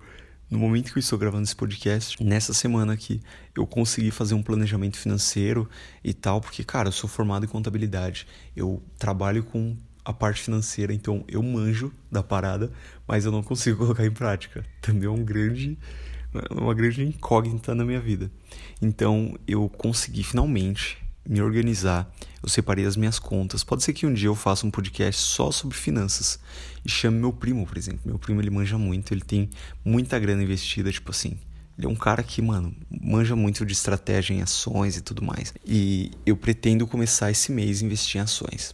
no 0.49 0.57
momento 0.57 0.91
que 0.91 0.97
eu 0.97 1.01
estou 1.01 1.19
gravando 1.19 1.43
esse 1.43 1.55
podcast, 1.55 2.23
nessa 2.23 2.53
semana 2.53 2.93
aqui, 2.93 3.21
eu 3.55 3.67
consegui 3.67 4.11
fazer 4.11 4.33
um 4.33 4.41
planejamento 4.41 4.97
financeiro 4.97 5.69
e 6.03 6.13
tal, 6.13 6.39
porque, 6.39 6.63
cara, 6.63 6.87
eu 6.87 6.93
sou 6.93 7.09
formado 7.09 7.45
em 7.45 7.49
contabilidade, 7.49 8.25
eu 8.55 8.81
trabalho 8.97 9.43
com 9.43 9.75
a 10.05 10.13
parte 10.13 10.41
financeira, 10.41 10.93
então 10.93 11.25
eu 11.27 11.43
manjo 11.43 11.91
da 12.09 12.23
parada, 12.23 12.71
mas 13.05 13.25
eu 13.25 13.31
não 13.31 13.43
consigo 13.43 13.79
colocar 13.83 14.05
em 14.05 14.11
prática. 14.11 14.65
Também 14.81 15.05
é 15.05 15.11
um 15.11 15.23
grande, 15.23 15.77
uma 16.49 16.73
grande 16.73 17.03
incógnita 17.03 17.75
na 17.75 17.83
minha 17.83 17.99
vida. 17.99 18.31
Então 18.81 19.37
eu 19.45 19.67
consegui 19.67 20.23
finalmente 20.23 20.97
me 21.27 21.41
organizar, 21.41 22.09
eu 22.41 22.47
separei 22.47 22.85
as 22.85 22.95
minhas 22.95 23.19
contas. 23.19 23.63
Pode 23.63 23.83
ser 23.83 23.93
que 23.93 24.05
um 24.05 24.13
dia 24.13 24.29
eu 24.29 24.35
faça 24.35 24.65
um 24.65 24.71
podcast 24.71 25.21
só 25.21 25.51
sobre 25.51 25.75
finanças 25.75 26.39
e 26.85 26.89
chame 26.89 27.19
meu 27.19 27.33
primo, 27.33 27.65
por 27.65 27.77
exemplo. 27.77 28.01
Meu 28.05 28.17
primo 28.17 28.39
ele 28.39 28.49
manja 28.49 28.77
muito, 28.77 29.13
ele 29.13 29.21
tem 29.21 29.49
muita 29.83 30.17
grana 30.17 30.41
investida, 30.41 30.91
tipo 30.91 31.11
assim. 31.11 31.37
Ele 31.77 31.85
é 31.85 31.89
um 31.89 31.95
cara 31.95 32.23
que, 32.23 32.41
mano, 32.41 32.75
manja 32.89 33.35
muito 33.35 33.65
de 33.65 33.73
estratégia 33.73 34.33
em 34.33 34.41
ações 34.41 34.97
e 34.97 35.01
tudo 35.01 35.21
mais. 35.21 35.53
E 35.65 36.11
eu 36.25 36.35
pretendo 36.35 36.87
começar 36.87 37.29
esse 37.29 37.51
mês 37.51 37.81
a 37.81 37.85
investir 37.85 38.19
em 38.19 38.23
ações. 38.23 38.73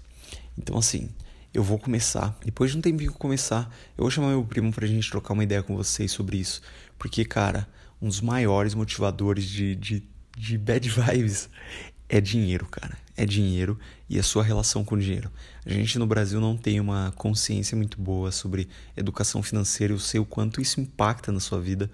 Então, 0.57 0.77
assim, 0.77 1.09
eu 1.53 1.63
vou 1.63 1.77
começar. 1.77 2.37
Depois 2.45 2.71
de 2.71 2.77
um 2.77 2.81
tempinho 2.81 3.11
começar, 3.13 3.69
eu 3.97 4.03
vou 4.03 4.11
chamar 4.11 4.29
meu 4.29 4.43
primo 4.45 4.71
pra 4.71 4.87
gente 4.87 5.09
trocar 5.09 5.33
uma 5.33 5.43
ideia 5.43 5.61
com 5.61 5.75
vocês 5.75 6.11
sobre 6.11 6.37
isso. 6.37 6.61
Porque, 6.97 7.25
cara, 7.25 7.67
um 8.01 8.07
dos 8.07 8.21
maiores 8.21 8.73
motivadores 8.73 9.45
de, 9.45 9.75
de, 9.75 10.03
de 10.37 10.57
bad 10.57 10.87
vibes 10.87 11.49
é 12.09 12.21
dinheiro, 12.21 12.65
cara. 12.65 12.97
É 13.15 13.25
dinheiro 13.25 13.77
e 14.09 14.17
a 14.17 14.23
sua 14.23 14.43
relação 14.43 14.83
com 14.83 14.95
o 14.95 14.99
dinheiro. 14.99 15.31
A 15.65 15.69
gente 15.69 15.99
no 15.99 16.07
Brasil 16.07 16.41
não 16.41 16.57
tem 16.57 16.79
uma 16.79 17.13
consciência 17.15 17.77
muito 17.77 17.99
boa 17.99 18.31
sobre 18.31 18.67
educação 18.97 19.43
financeira. 19.43 19.93
Eu 19.93 19.99
sei 19.99 20.19
o 20.19 20.25
quanto 20.25 20.61
isso 20.61 20.81
impacta 20.81 21.31
na 21.31 21.39
sua 21.39 21.61
vida. 21.61 21.89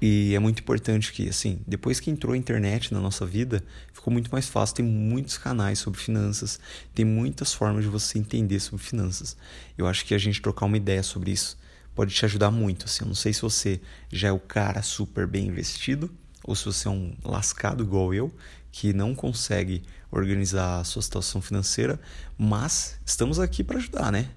E 0.00 0.34
é 0.34 0.38
muito 0.38 0.60
importante 0.60 1.12
que, 1.12 1.28
assim, 1.28 1.60
depois 1.66 2.00
que 2.00 2.10
entrou 2.10 2.32
a 2.32 2.36
internet 2.36 2.92
na 2.92 3.00
nossa 3.00 3.26
vida, 3.26 3.62
ficou 3.92 4.10
muito 4.10 4.30
mais 4.32 4.48
fácil. 4.48 4.76
Tem 4.76 4.84
muitos 4.84 5.36
canais 5.36 5.78
sobre 5.78 6.00
finanças, 6.00 6.58
tem 6.94 7.04
muitas 7.04 7.52
formas 7.52 7.84
de 7.84 7.90
você 7.90 8.18
entender 8.18 8.60
sobre 8.60 8.82
finanças. 8.82 9.36
Eu 9.76 9.86
acho 9.86 10.06
que 10.06 10.14
a 10.14 10.18
gente 10.18 10.40
trocar 10.40 10.64
uma 10.64 10.78
ideia 10.78 11.02
sobre 11.02 11.32
isso 11.32 11.58
pode 11.94 12.14
te 12.14 12.24
ajudar 12.24 12.50
muito. 12.50 12.86
Assim, 12.86 13.04
eu 13.04 13.08
não 13.08 13.14
sei 13.14 13.34
se 13.34 13.42
você 13.42 13.78
já 14.10 14.28
é 14.28 14.32
o 14.32 14.38
cara 14.38 14.80
super 14.80 15.26
bem 15.26 15.48
investido 15.48 16.10
ou 16.42 16.54
se 16.54 16.64
você 16.64 16.88
é 16.88 16.90
um 16.90 17.14
lascado 17.22 17.82
igual 17.82 18.14
eu, 18.14 18.34
que 18.72 18.92
não 18.92 19.14
consegue 19.14 19.82
organizar 20.10 20.80
a 20.80 20.84
sua 20.84 21.02
situação 21.02 21.40
financeira, 21.40 22.00
mas 22.36 22.98
estamos 23.04 23.38
aqui 23.38 23.62
para 23.62 23.78
ajudar, 23.78 24.10
né? 24.10 24.28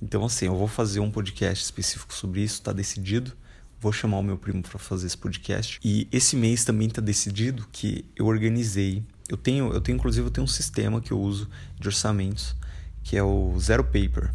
Então, 0.00 0.24
assim, 0.24 0.46
eu 0.46 0.56
vou 0.56 0.66
fazer 0.66 1.00
um 1.00 1.10
podcast 1.10 1.64
específico 1.64 2.12
sobre 2.12 2.42
isso, 2.42 2.54
está 2.54 2.72
decidido. 2.72 3.32
Vou 3.80 3.92
chamar 3.92 4.18
o 4.18 4.22
meu 4.22 4.36
primo 4.36 4.62
para 4.62 4.78
fazer 4.78 5.06
esse 5.06 5.16
podcast. 5.16 5.78
E 5.82 6.08
esse 6.10 6.36
mês 6.36 6.64
também 6.64 6.88
está 6.88 7.00
decidido 7.00 7.66
que 7.70 8.04
eu 8.16 8.26
organizei. 8.26 9.04
Eu 9.28 9.36
tenho, 9.36 9.72
eu 9.72 9.80
tenho 9.80 9.96
inclusive 9.96 10.26
eu 10.26 10.30
tenho 10.30 10.44
um 10.44 10.48
sistema 10.48 11.00
que 11.00 11.12
eu 11.12 11.20
uso 11.20 11.48
de 11.78 11.88
orçamentos, 11.88 12.56
que 13.02 13.16
é 13.16 13.22
o 13.22 13.56
Zero 13.58 13.84
Paper. 13.84 14.32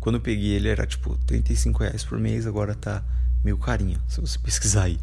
Quando 0.00 0.16
eu 0.16 0.20
peguei 0.20 0.52
ele 0.52 0.68
era 0.68 0.86
tipo 0.86 1.16
35 1.26 1.82
reais 1.82 2.04
por 2.04 2.18
mês, 2.18 2.46
agora 2.46 2.74
tá 2.74 3.02
meio 3.42 3.56
carinho, 3.58 4.00
se 4.08 4.20
você 4.20 4.38
pesquisar 4.40 4.84
aí 4.84 4.98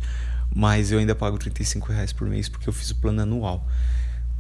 mas 0.54 0.92
eu 0.92 1.00
ainda 1.00 1.16
pago 1.16 1.38
35 1.38 1.92
reais 1.92 2.14
por 2.14 2.28
mês 2.28 2.50
porque 2.50 2.68
eu 2.68 2.74
fiz 2.74 2.92
o 2.92 2.96
plano 2.96 3.22
anual. 3.22 3.68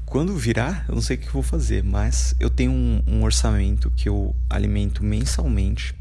Quando 0.05 0.35
virar, 0.37 0.85
eu 0.87 0.95
não 0.95 1.01
sei 1.01 1.15
o 1.15 1.19
que 1.19 1.27
eu 1.27 1.33
vou 1.33 1.41
fazer, 1.41 1.83
mas 1.83 2.35
eu 2.39 2.49
tenho 2.49 2.71
um, 2.71 3.01
um 3.07 3.23
orçamento 3.23 3.89
que 3.91 4.07
eu 4.07 4.35
alimento 4.49 5.03
mensalmente 5.03 5.95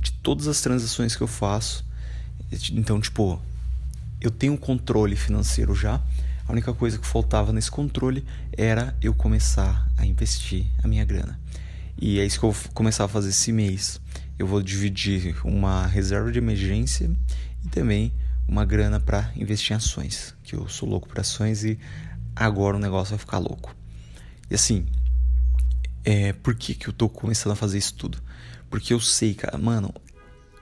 de 0.00 0.10
todas 0.12 0.48
as 0.48 0.60
transações 0.60 1.14
que 1.14 1.22
eu 1.22 1.28
faço. 1.28 1.84
Então, 2.72 3.00
tipo, 3.00 3.40
eu 4.20 4.30
tenho 4.30 4.56
controle 4.56 5.14
financeiro 5.14 5.74
já. 5.74 6.00
A 6.48 6.52
única 6.52 6.74
coisa 6.74 6.98
que 6.98 7.06
faltava 7.06 7.52
nesse 7.52 7.70
controle 7.70 8.24
era 8.52 8.96
eu 9.00 9.14
começar 9.14 9.88
a 9.96 10.04
investir 10.04 10.66
a 10.82 10.88
minha 10.88 11.04
grana. 11.04 11.38
E 11.96 12.18
é 12.18 12.24
isso 12.24 12.38
que 12.38 12.44
eu 12.44 12.50
vou 12.50 12.72
começar 12.72 13.04
a 13.04 13.08
fazer 13.08 13.30
esse 13.30 13.52
mês. 13.52 14.00
Eu 14.38 14.46
vou 14.46 14.62
dividir 14.62 15.36
uma 15.44 15.86
reserva 15.86 16.32
de 16.32 16.38
emergência 16.38 17.10
e 17.64 17.68
também 17.68 18.12
uma 18.46 18.64
grana 18.64 19.00
para 19.00 19.32
investir 19.36 19.72
em 19.72 19.76
ações, 19.76 20.34
que 20.42 20.54
eu 20.54 20.68
sou 20.68 20.88
louco 20.88 21.08
por 21.08 21.18
ações 21.20 21.64
e 21.64 21.78
agora 22.34 22.76
o 22.76 22.80
negócio 22.80 23.10
vai 23.10 23.18
ficar 23.18 23.38
louco. 23.38 23.74
E 24.50 24.54
assim, 24.54 24.86
é, 26.04 26.32
por 26.32 26.54
que, 26.54 26.74
que 26.74 26.88
eu 26.88 26.92
tô 26.92 27.08
começando 27.08 27.52
a 27.52 27.56
fazer 27.56 27.78
isso 27.78 27.94
tudo? 27.94 28.22
Porque 28.68 28.92
eu 28.92 29.00
sei, 29.00 29.34
cara, 29.34 29.56
mano, 29.56 29.92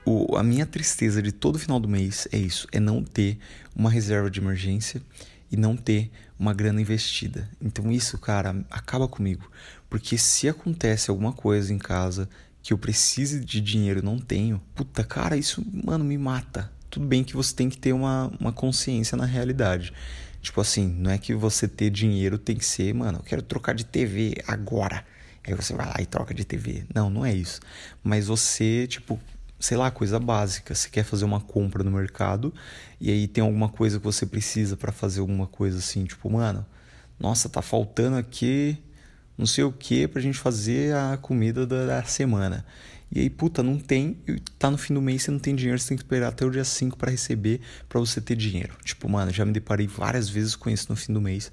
o, 0.05 0.37
a 0.37 0.43
minha 0.43 0.67
tristeza 0.67 1.23
de 1.23 1.33
todo 1.33 1.59
final 1.59 1.81
do 1.81 1.89
mês 1.89 2.29
é 2.33 2.39
isso: 2.39 2.67
é 2.73 2.79
não 2.79 3.03
ter 3.03 3.39
uma 3.75 3.91
reserva 3.91 4.31
de 4.31 4.41
emergência 4.41 5.03
e 5.51 5.57
não 5.57 5.77
ter 5.77 6.11
uma 6.39 6.55
grana 6.55 6.81
investida. 6.81 7.49
Então 7.61 7.91
isso, 7.91 8.19
cara, 8.19 8.65
acaba 8.71 9.09
comigo. 9.09 9.51
Porque 9.89 10.17
se 10.17 10.49
acontece 10.49 11.11
alguma 11.11 11.33
coisa 11.33 11.73
em 11.73 11.79
casa 11.79 12.29
que 12.63 12.73
eu 12.73 12.79
precise 12.79 13.45
de 13.45 13.61
dinheiro 13.61 14.01
e 14.01 14.05
não 14.05 14.19
tenho, 14.19 14.61
puta, 14.75 15.03
cara, 15.05 15.37
isso, 15.37 15.65
mano, 15.85 16.05
me 16.05 16.17
mata 16.17 16.71
tudo 16.93 17.07
bem 17.07 17.25
que 17.25 17.35
você 17.35 17.55
tem 17.55 17.71
que 17.71 17.79
ter 17.79 17.95
uma, 17.95 18.31
uma 18.39 18.53
consciência 18.53 19.17
na 19.17 19.25
realidade. 19.25 19.95
Tipo 20.43 20.61
assim, 20.61 20.87
não 20.87 21.11
é 21.11 21.17
que 21.17 21.35
você 21.35 21.67
ter 21.67 21.89
dinheiro 21.89 22.37
tem 22.37 22.55
que 22.55 22.67
ser, 22.67 22.93
mano, 22.93 23.21
eu 23.21 23.23
quero 23.23 23.41
trocar 23.41 23.75
de 23.75 23.87
TV 23.87 24.35
agora. 24.47 25.03
Aí 25.43 25.55
você 25.55 25.73
vai 25.73 25.87
lá 25.87 25.97
e 26.01 26.05
troca 26.05 26.35
de 26.35 26.45
TV. 26.45 26.85
Não, 26.95 27.09
não 27.09 27.25
é 27.25 27.33
isso. 27.33 27.61
Mas 28.05 28.27
você, 28.27 28.87
tipo, 28.87 29.19
sei 29.59 29.79
lá, 29.79 29.91
coisa 29.91 30.21
básica. 30.21 30.75
Você 30.75 30.91
quer 30.91 31.03
fazer 31.03 31.25
uma 31.25 31.41
compra 31.41 31.83
no 31.83 31.91
mercado 31.91 32.53
e 33.01 33.11
aí 33.11 33.27
tem 33.27 33.43
alguma 33.43 33.71
coisa 33.71 33.99
que 33.99 34.05
você 34.05 34.27
precisa 34.27 34.77
para 34.77 34.93
fazer 34.93 35.21
alguma 35.21 35.47
coisa 35.47 35.79
assim, 35.79 36.05
tipo, 36.05 36.29
mano, 36.29 36.67
nossa, 37.19 37.49
tá 37.49 37.63
faltando 37.63 38.17
aqui 38.17 38.79
não 39.37 39.47
sei 39.47 39.65
o 39.65 39.73
que 39.73 40.07
pra 40.07 40.21
gente 40.21 40.39
fazer 40.39 40.95
a 40.95 41.17
comida 41.17 41.67
da 41.67 42.03
semana. 42.05 42.65
E 43.15 43.21
aí, 43.21 43.29
puta, 43.29 43.63
não 43.63 43.79
tem, 43.79 44.17
tá 44.59 44.71
no 44.71 44.79
fim 44.79 44.95
do 44.95 45.03
mês, 45.03 45.23
você 45.23 45.31
não 45.31 45.39
tem 45.39 45.55
dinheiro, 45.55 45.79
você 45.79 45.89
tem 45.89 45.99
que 45.99 46.03
esperar 46.03 46.29
até 46.29 46.47
o 46.47 46.51
dia 46.51 46.65
5 46.65 46.97
para 46.97 47.11
receber, 47.11 47.61
para 47.87 48.01
você 48.01 48.23
ter 48.23 48.35
dinheiro. 48.35 48.75
Tipo, 48.83 49.07
mano, 49.07 49.31
já 49.31 49.45
me 49.45 49.53
deparei 49.53 49.87
várias 49.87 50.31
vezes 50.31 50.57
com 50.57 50.71
isso 50.71 50.87
no 50.89 50.97
fim 50.97 51.13
do 51.13 51.21
mês. 51.21 51.53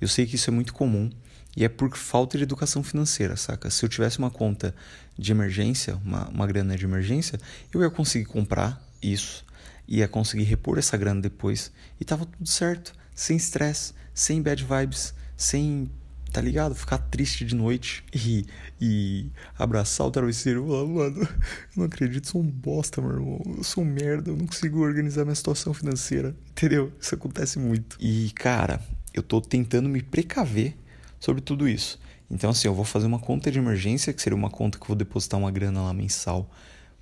Eu 0.00 0.08
sei 0.08 0.26
que 0.26 0.34
isso 0.34 0.50
é 0.50 0.52
muito 0.52 0.74
comum 0.74 1.08
e 1.56 1.64
é 1.64 1.68
por 1.68 1.96
falta 1.96 2.36
de 2.36 2.42
educação 2.42 2.82
financeira, 2.82 3.36
saca? 3.36 3.70
Se 3.70 3.84
eu 3.84 3.88
tivesse 3.88 4.18
uma 4.18 4.30
conta 4.30 4.74
de 5.16 5.30
emergência, 5.30 5.94
uma, 6.04 6.28
uma 6.28 6.46
grana 6.46 6.76
de 6.76 6.84
emergência, 6.84 7.38
eu 7.72 7.82
ia 7.82 7.88
conseguir 7.88 8.26
comprar 8.26 8.84
isso, 9.00 9.44
ia 9.86 10.08
conseguir 10.08 10.42
repor 10.42 10.76
essa 10.76 10.96
grana 10.96 11.20
depois 11.20 11.70
e 12.00 12.04
tava 12.04 12.26
tudo 12.26 12.48
certo, 12.48 12.92
sem 13.14 13.36
estresse, 13.36 13.94
sem 14.12 14.42
bad 14.42 14.62
vibes, 14.64 15.14
sem 15.36 15.88
tá 16.36 16.42
ligado? 16.42 16.74
Ficar 16.74 16.98
triste 16.98 17.46
de 17.46 17.54
noite 17.54 18.04
e, 18.14 18.44
e 18.78 19.30
abraçar 19.58 20.06
o 20.06 20.10
travesseiro 20.10 20.66
e 20.66 20.68
falar, 20.68 20.84
mano, 20.84 21.22
eu 21.22 21.28
não 21.74 21.84
acredito, 21.86 22.28
sou 22.28 22.42
um 22.42 22.46
bosta, 22.46 23.00
meu 23.00 23.12
irmão. 23.12 23.40
Eu 23.56 23.64
sou 23.64 23.82
um 23.82 23.86
merda, 23.86 24.30
eu 24.30 24.36
não 24.36 24.46
consigo 24.46 24.80
organizar 24.80 25.24
minha 25.24 25.34
situação 25.34 25.72
financeira. 25.72 26.36
Entendeu? 26.50 26.92
Isso 27.00 27.14
acontece 27.14 27.58
muito. 27.58 27.96
E, 27.98 28.30
cara, 28.34 28.82
eu 29.14 29.22
tô 29.22 29.40
tentando 29.40 29.88
me 29.88 30.02
precaver 30.02 30.76
sobre 31.18 31.40
tudo 31.40 31.66
isso. 31.66 31.98
Então, 32.30 32.50
assim, 32.50 32.68
eu 32.68 32.74
vou 32.74 32.84
fazer 32.84 33.06
uma 33.06 33.18
conta 33.18 33.50
de 33.50 33.58
emergência, 33.58 34.12
que 34.12 34.20
seria 34.20 34.36
uma 34.36 34.50
conta 34.50 34.76
que 34.76 34.84
eu 34.84 34.88
vou 34.88 34.96
depositar 34.96 35.40
uma 35.40 35.50
grana 35.50 35.80
lá 35.80 35.94
mensal 35.94 36.50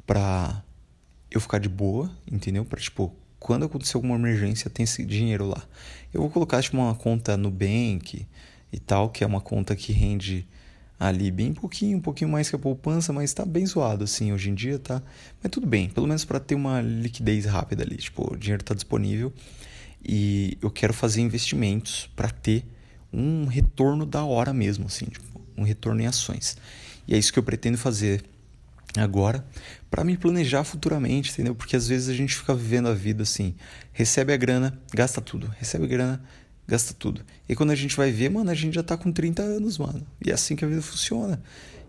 pra 0.06 0.62
eu 1.28 1.40
ficar 1.40 1.58
de 1.58 1.68
boa, 1.68 2.08
entendeu? 2.30 2.64
Pra, 2.64 2.80
tipo, 2.80 3.12
quando 3.40 3.64
acontecer 3.64 3.96
alguma 3.96 4.14
emergência, 4.14 4.70
tem 4.70 4.84
esse 4.84 5.04
dinheiro 5.04 5.44
lá. 5.44 5.60
Eu 6.12 6.20
vou 6.20 6.30
colocar, 6.30 6.62
tipo, 6.62 6.76
uma 6.76 6.94
conta 6.94 7.36
no 7.36 7.50
Nubank, 7.50 8.28
e 8.74 8.78
tal, 8.80 9.08
que 9.08 9.22
é 9.22 9.26
uma 9.26 9.40
conta 9.40 9.76
que 9.76 9.92
rende 9.92 10.46
ali 10.98 11.30
bem 11.30 11.52
pouquinho, 11.52 11.98
um 11.98 12.00
pouquinho 12.00 12.30
mais 12.30 12.50
que 12.50 12.56
a 12.56 12.58
poupança, 12.58 13.12
mas 13.12 13.32
tá 13.32 13.44
bem 13.44 13.64
zoado 13.64 14.04
assim 14.04 14.32
hoje 14.32 14.50
em 14.50 14.54
dia, 14.54 14.78
tá? 14.78 15.02
Mas 15.42 15.50
tudo 15.50 15.66
bem, 15.66 15.88
pelo 15.88 16.06
menos 16.06 16.24
para 16.24 16.40
ter 16.40 16.54
uma 16.54 16.80
liquidez 16.80 17.44
rápida 17.44 17.84
ali, 17.84 17.96
tipo, 17.96 18.34
o 18.34 18.36
dinheiro 18.36 18.62
tá 18.64 18.74
disponível 18.74 19.32
e 20.04 20.58
eu 20.60 20.70
quero 20.70 20.92
fazer 20.92 21.20
investimentos 21.20 22.10
para 22.16 22.28
ter 22.28 22.64
um 23.12 23.46
retorno 23.46 24.04
da 24.04 24.24
hora 24.24 24.52
mesmo, 24.52 24.86
assim, 24.86 25.06
tipo, 25.06 25.40
um 25.56 25.62
retorno 25.62 26.00
em 26.00 26.06
ações. 26.06 26.56
E 27.06 27.14
é 27.14 27.18
isso 27.18 27.32
que 27.32 27.38
eu 27.38 27.42
pretendo 27.42 27.78
fazer 27.78 28.24
agora 28.96 29.44
para 29.90 30.04
me 30.04 30.16
planejar 30.16 30.64
futuramente, 30.64 31.30
entendeu? 31.30 31.54
Porque 31.54 31.76
às 31.76 31.86
vezes 31.86 32.08
a 32.08 32.14
gente 32.14 32.34
fica 32.34 32.54
vivendo 32.54 32.88
a 32.88 32.94
vida 32.94 33.22
assim, 33.22 33.54
recebe 33.92 34.32
a 34.32 34.36
grana, 34.36 34.78
gasta 34.92 35.20
tudo, 35.20 35.52
recebe 35.58 35.84
a 35.84 35.88
grana, 35.88 36.24
gasta 36.66 36.94
tudo. 36.94 37.22
E 37.48 37.54
quando 37.54 37.70
a 37.70 37.74
gente 37.74 37.96
vai 37.96 38.10
ver, 38.10 38.30
mano, 38.30 38.50
a 38.50 38.54
gente 38.54 38.74
já 38.74 38.82
tá 38.82 38.96
com 38.96 39.12
30 39.12 39.42
anos, 39.42 39.78
mano. 39.78 40.06
E 40.24 40.30
é 40.30 40.34
assim 40.34 40.56
que 40.56 40.64
a 40.64 40.68
vida 40.68 40.82
funciona. 40.82 41.42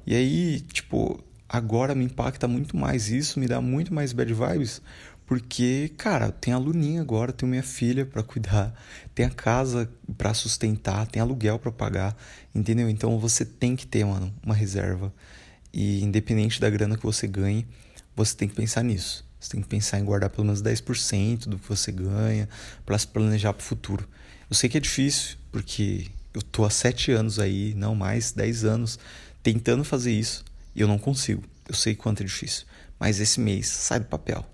E 0.05 0.15
aí, 0.15 0.59
tipo, 0.61 1.23
agora 1.47 1.95
me 1.95 2.05
impacta 2.05 2.47
muito 2.47 2.77
mais 2.77 3.09
isso, 3.09 3.39
me 3.39 3.47
dá 3.47 3.61
muito 3.61 3.93
mais 3.93 4.13
bad 4.13 4.33
vibes, 4.33 4.81
porque, 5.25 5.91
cara, 5.97 6.31
tem 6.31 6.53
a 6.53 6.57
Luninha 6.57 7.01
agora, 7.01 7.33
tenho 7.33 7.49
minha 7.49 7.63
filha 7.63 8.05
para 8.05 8.21
cuidar, 8.21 8.73
tem 9.15 9.25
a 9.25 9.29
casa 9.29 9.89
para 10.15 10.33
sustentar, 10.33 11.07
tem 11.07 11.21
aluguel 11.21 11.57
para 11.57 11.71
pagar, 11.71 12.15
entendeu? 12.53 12.87
Então 12.87 13.17
você 13.17 13.43
tem 13.43 13.75
que 13.75 13.87
ter, 13.87 14.05
mano, 14.05 14.31
uma 14.43 14.53
reserva. 14.53 15.11
E 15.73 16.03
independente 16.03 16.61
da 16.61 16.69
grana 16.69 16.95
que 16.95 17.03
você 17.03 17.27
ganhe, 17.27 17.67
você 18.15 18.35
tem 18.35 18.47
que 18.47 18.55
pensar 18.55 18.83
nisso. 18.83 19.25
Você 19.39 19.51
tem 19.51 19.61
que 19.61 19.67
pensar 19.67 19.99
em 19.99 20.05
guardar 20.05 20.29
pelo 20.29 20.45
menos 20.45 20.61
10% 20.61 21.47
do 21.47 21.57
que 21.57 21.67
você 21.67 21.91
ganha 21.91 22.47
para 22.85 22.97
se 22.97 23.07
planejar 23.07 23.51
para 23.53 23.61
o 23.61 23.65
futuro. 23.65 24.07
Eu 24.47 24.55
sei 24.55 24.69
que 24.69 24.77
é 24.77 24.79
difícil, 24.79 25.37
porque 25.51 26.07
eu 26.31 26.41
tô 26.41 26.65
há 26.65 26.69
7 26.69 27.11
anos 27.11 27.39
aí, 27.39 27.73
não 27.75 27.95
mais, 27.95 28.31
10 28.31 28.63
anos, 28.63 28.99
tentando 29.41 29.83
fazer 29.83 30.11
isso 30.11 30.45
e 30.75 30.81
eu 30.81 30.87
não 30.87 30.99
consigo. 30.99 31.43
Eu 31.67 31.73
sei 31.73 31.95
quanto 31.95 32.21
é 32.21 32.25
difícil. 32.25 32.65
Mas 32.99 33.19
esse 33.19 33.39
mês 33.39 33.67
sai 33.67 33.99
do 33.99 34.05
papel. 34.05 34.45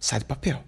Sai 0.00 0.18
do 0.20 0.24
papel. 0.24 0.64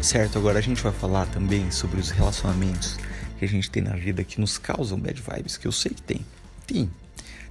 Certo, 0.00 0.38
agora 0.38 0.60
a 0.60 0.62
gente 0.62 0.80
vai 0.80 0.92
falar 0.92 1.26
também 1.26 1.68
sobre 1.72 1.98
os 1.98 2.10
relacionamentos 2.10 2.96
que 3.36 3.44
a 3.44 3.48
gente 3.48 3.68
tem 3.68 3.82
na 3.82 3.96
vida 3.96 4.22
que 4.22 4.40
nos 4.40 4.58
causam 4.58 5.00
bad 5.00 5.20
vibes, 5.20 5.56
que 5.56 5.66
eu 5.66 5.72
sei 5.72 5.90
que 5.90 6.02
tem. 6.02 6.24
Tem. 6.68 6.88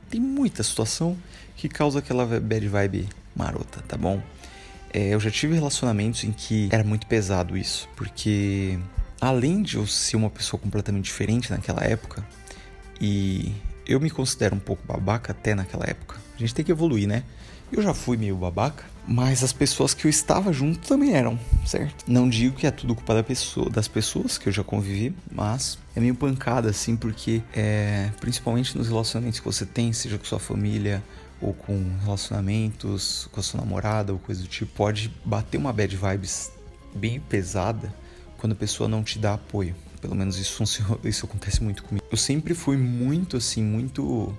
Tem 0.10 0.21
muita 0.21 0.63
situação 0.63 1.17
que 1.58 1.67
causa 1.67 1.99
aquela 1.99 2.25
bad 2.25 2.67
vibe 2.69 3.10
marota, 3.36 3.82
tá 3.82 3.97
bom? 3.97 4.23
É, 4.96 5.14
eu 5.14 5.20
já 5.20 5.30
tive 5.30 5.54
relacionamentos 5.56 6.24
em 6.24 6.32
que 6.32 6.70
era 6.72 6.82
muito 6.82 7.06
pesado 7.06 7.58
isso, 7.58 7.90
porque 7.98 8.80
além 9.20 9.62
de 9.62 9.76
eu 9.76 9.86
ser 9.86 10.16
uma 10.16 10.30
pessoa 10.30 10.58
completamente 10.58 11.04
diferente 11.04 11.52
naquela 11.52 11.84
época, 11.84 12.26
e 13.02 13.54
eu 13.86 14.00
me 14.00 14.10
considero 14.10 14.56
um 14.56 14.60
pouco 14.60 14.88
babaca 14.88 15.34
até 15.34 15.54
naquela 15.54 15.84
época, 15.86 16.16
a 16.34 16.40
gente 16.40 16.56
tem 16.56 16.64
que 16.64 16.72
evoluir, 16.72 17.10
né? 17.10 17.24
Eu 17.70 17.82
já 17.82 17.94
fui 17.94 18.16
meio 18.16 18.38
babaca, 18.38 18.86
mas 19.06 19.44
as 19.44 19.52
pessoas 19.52 19.94
que 19.94 20.08
eu 20.08 20.10
estava 20.10 20.54
junto 20.54 20.88
também 20.88 21.14
eram, 21.14 21.38
certo? 21.66 22.06
Não 22.08 22.30
digo 22.30 22.56
que 22.56 22.66
é 22.66 22.72
tudo 22.72 22.96
culpa 22.96 23.16
da 23.16 23.24
pessoa, 23.24 23.70
das 23.70 23.90
pessoas 23.90 24.38
que 24.38 24.48
eu 24.48 24.54
já 24.54 24.64
convivi, 24.64 25.14
mas 25.30 25.78
é 25.94 26.00
meio 26.00 26.16
pancada 26.16 26.70
assim, 26.70 26.96
porque 26.96 27.42
é, 27.54 28.12
principalmente 28.22 28.78
nos 28.78 28.88
relacionamentos 28.88 29.42
que 29.42 29.46
você 29.46 29.66
tem, 29.66 29.92
seja 29.92 30.18
com 30.18 30.24
sua 30.24 30.40
família 30.40 31.04
ou 31.46 31.54
com 31.54 31.80
relacionamentos 32.04 33.30
com 33.32 33.40
a 33.40 33.44
sua 33.44 33.60
namorada 33.60 34.12
ou 34.12 34.18
coisa 34.18 34.42
do 34.42 34.48
tipo, 34.48 34.72
pode 34.74 35.14
bater 35.24 35.58
uma 35.60 35.72
bad 35.72 35.96
vibes 35.96 36.52
bem 36.96 37.20
pesada 37.20 37.94
quando 38.40 38.54
a 38.54 38.56
pessoa 38.56 38.90
não 38.90 39.04
te 39.04 39.20
dá 39.20 39.36
apoio. 39.36 39.76
Pelo 40.02 40.16
menos 40.16 40.40
isso, 40.40 40.64
isso 41.06 41.26
acontece 41.26 41.64
muito 41.64 41.84
comigo. 41.84 42.04
Eu 42.10 42.18
sempre 42.18 42.56
fui 42.56 42.78
muito 42.78 43.38
assim, 43.38 43.62
muito 43.62 44.36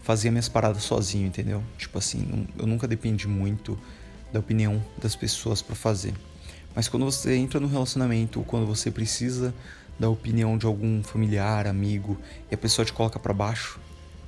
fazia 0.00 0.30
minhas 0.30 0.48
paradas 0.48 0.84
sozinho, 0.84 1.26
entendeu? 1.26 1.62
Tipo 1.76 1.98
assim, 1.98 2.46
eu 2.56 2.66
nunca 2.66 2.86
dependi 2.86 3.26
muito 3.26 3.76
da 4.32 4.38
opinião 4.38 4.82
das 5.02 5.16
pessoas 5.16 5.60
para 5.60 5.74
fazer. 5.74 6.14
Mas 6.74 6.88
quando 6.88 7.04
você 7.04 7.34
entra 7.34 7.58
no 7.58 7.66
relacionamento, 7.66 8.38
ou 8.38 8.44
quando 8.44 8.66
você 8.66 8.90
precisa 8.90 9.52
da 9.98 10.08
opinião 10.08 10.58
de 10.58 10.66
algum 10.66 11.02
familiar, 11.02 11.66
amigo, 11.66 12.18
e 12.50 12.54
a 12.54 12.58
pessoa 12.58 12.84
te 12.84 12.92
coloca 12.92 13.18
para 13.18 13.32
baixo, 13.32 13.80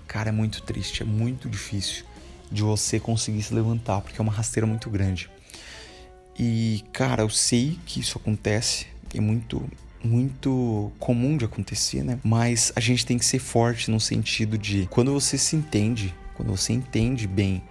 cara, 0.07 0.31
é 0.31 0.33
muito 0.33 0.63
triste, 0.63 1.03
é 1.03 1.07
muito 1.07 1.49
difícil 1.49 2.05
de 2.51 2.63
você 2.63 3.01
conseguir 3.01 3.43
se 3.43 3.55
levantar, 3.55 4.01
porque 4.01 4.21
é 4.21 4.23
uma 4.23 4.33
rasteira 4.33 4.67
muito 4.67 4.89
grande. 4.91 5.29
E, 6.39 6.85
cara, 6.93 7.23
eu 7.23 7.31
sei 7.31 7.79
que 7.87 8.01
isso 8.01 8.19
acontece, 8.19 8.87
é 9.15 9.21
muito 9.21 9.63
muito 10.05 10.93
comum 11.01 11.37
de 11.37 11.45
acontecer, 11.45 12.05
né? 12.05 12.19
Mas 12.23 12.73
a 12.77 12.81
gente 12.81 13.05
tem 13.05 13.19
que 13.19 13.25
ser 13.25 13.41
forte 13.41 13.91
no 13.91 13.99
sentido 13.99 14.57
de 14.57 14.87
quando 14.87 15.13
você 15.13 15.37
se 15.37 15.57
entende, 15.57 16.15
quando 16.35 16.57
você 16.57 16.73
entende 16.73 17.27
bem 17.27 17.63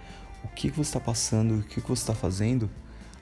o 0.44 0.48
que 0.48 0.68
você 0.68 0.90
está 0.90 1.00
passando, 1.00 1.60
o 1.60 1.62
que 1.62 1.80
você 1.80 2.02
está 2.02 2.14
fazendo, 2.14 2.68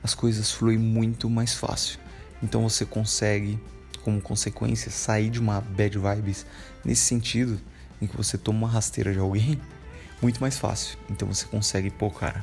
as 0.02 0.14
coisas 0.14 0.50
fluem 0.50 0.78
muito 0.78 1.30
mais 1.30 1.54
fácil. 1.54 1.98
Então 2.42 2.68
você 2.68 2.84
consegue, 2.84 3.58
como 4.02 4.20
consequência, 4.20 4.90
sair 4.90 5.30
de 5.30 5.38
uma 5.38 5.60
bad 5.60 5.96
vibes 5.96 6.44
nesse 6.84 7.02
sentido 7.02 7.60
em 8.02 8.06
que 8.06 8.16
você 8.16 8.36
toma 8.36 8.58
uma 8.58 8.68
rasteira 8.68 9.12
de 9.12 9.18
alguém 9.18 9.60
muito 10.24 10.40
mais 10.40 10.58
fácil. 10.58 10.98
Então 11.10 11.28
você 11.28 11.44
consegue, 11.44 11.90
pô, 11.90 12.10
cara, 12.10 12.42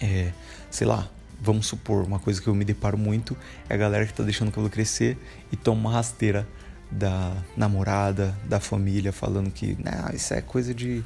é, 0.00 0.32
sei 0.68 0.84
lá, 0.84 1.08
vamos 1.40 1.66
supor, 1.66 2.04
uma 2.04 2.18
coisa 2.18 2.42
que 2.42 2.48
eu 2.48 2.54
me 2.54 2.64
deparo 2.64 2.98
muito 2.98 3.36
é 3.68 3.74
a 3.74 3.76
galera 3.76 4.04
que 4.04 4.12
tá 4.12 4.24
deixando 4.24 4.48
o 4.48 4.50
cabelo 4.50 4.68
crescer 4.68 5.16
e 5.52 5.56
toma 5.56 5.80
uma 5.80 5.92
rasteira 5.92 6.46
da 6.90 7.36
namorada, 7.56 8.36
da 8.46 8.58
família, 8.58 9.12
falando 9.12 9.48
que 9.52 9.78
não, 9.78 10.12
isso 10.12 10.34
é 10.34 10.42
coisa 10.42 10.74
de 10.74 11.04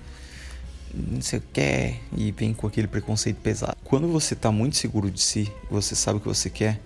não 0.95 1.21
sei 1.21 1.41
o 1.41 1.43
que, 1.53 1.97
e 2.17 2.33
vem 2.33 2.55
com 2.55 2.67
aquele 2.67 2.87
preconceito 2.87 3.37
pesado. 3.39 3.77
Quando 3.85 4.09
você 4.09 4.35
tá 4.35 4.51
muito 4.51 4.77
seguro 4.77 5.11
de 5.11 5.21
si, 5.21 5.53
você 5.69 5.95
sabe 5.95 6.19
o 6.19 6.21
que 6.21 6.29
você 6.29 6.49
quer, 6.49 6.81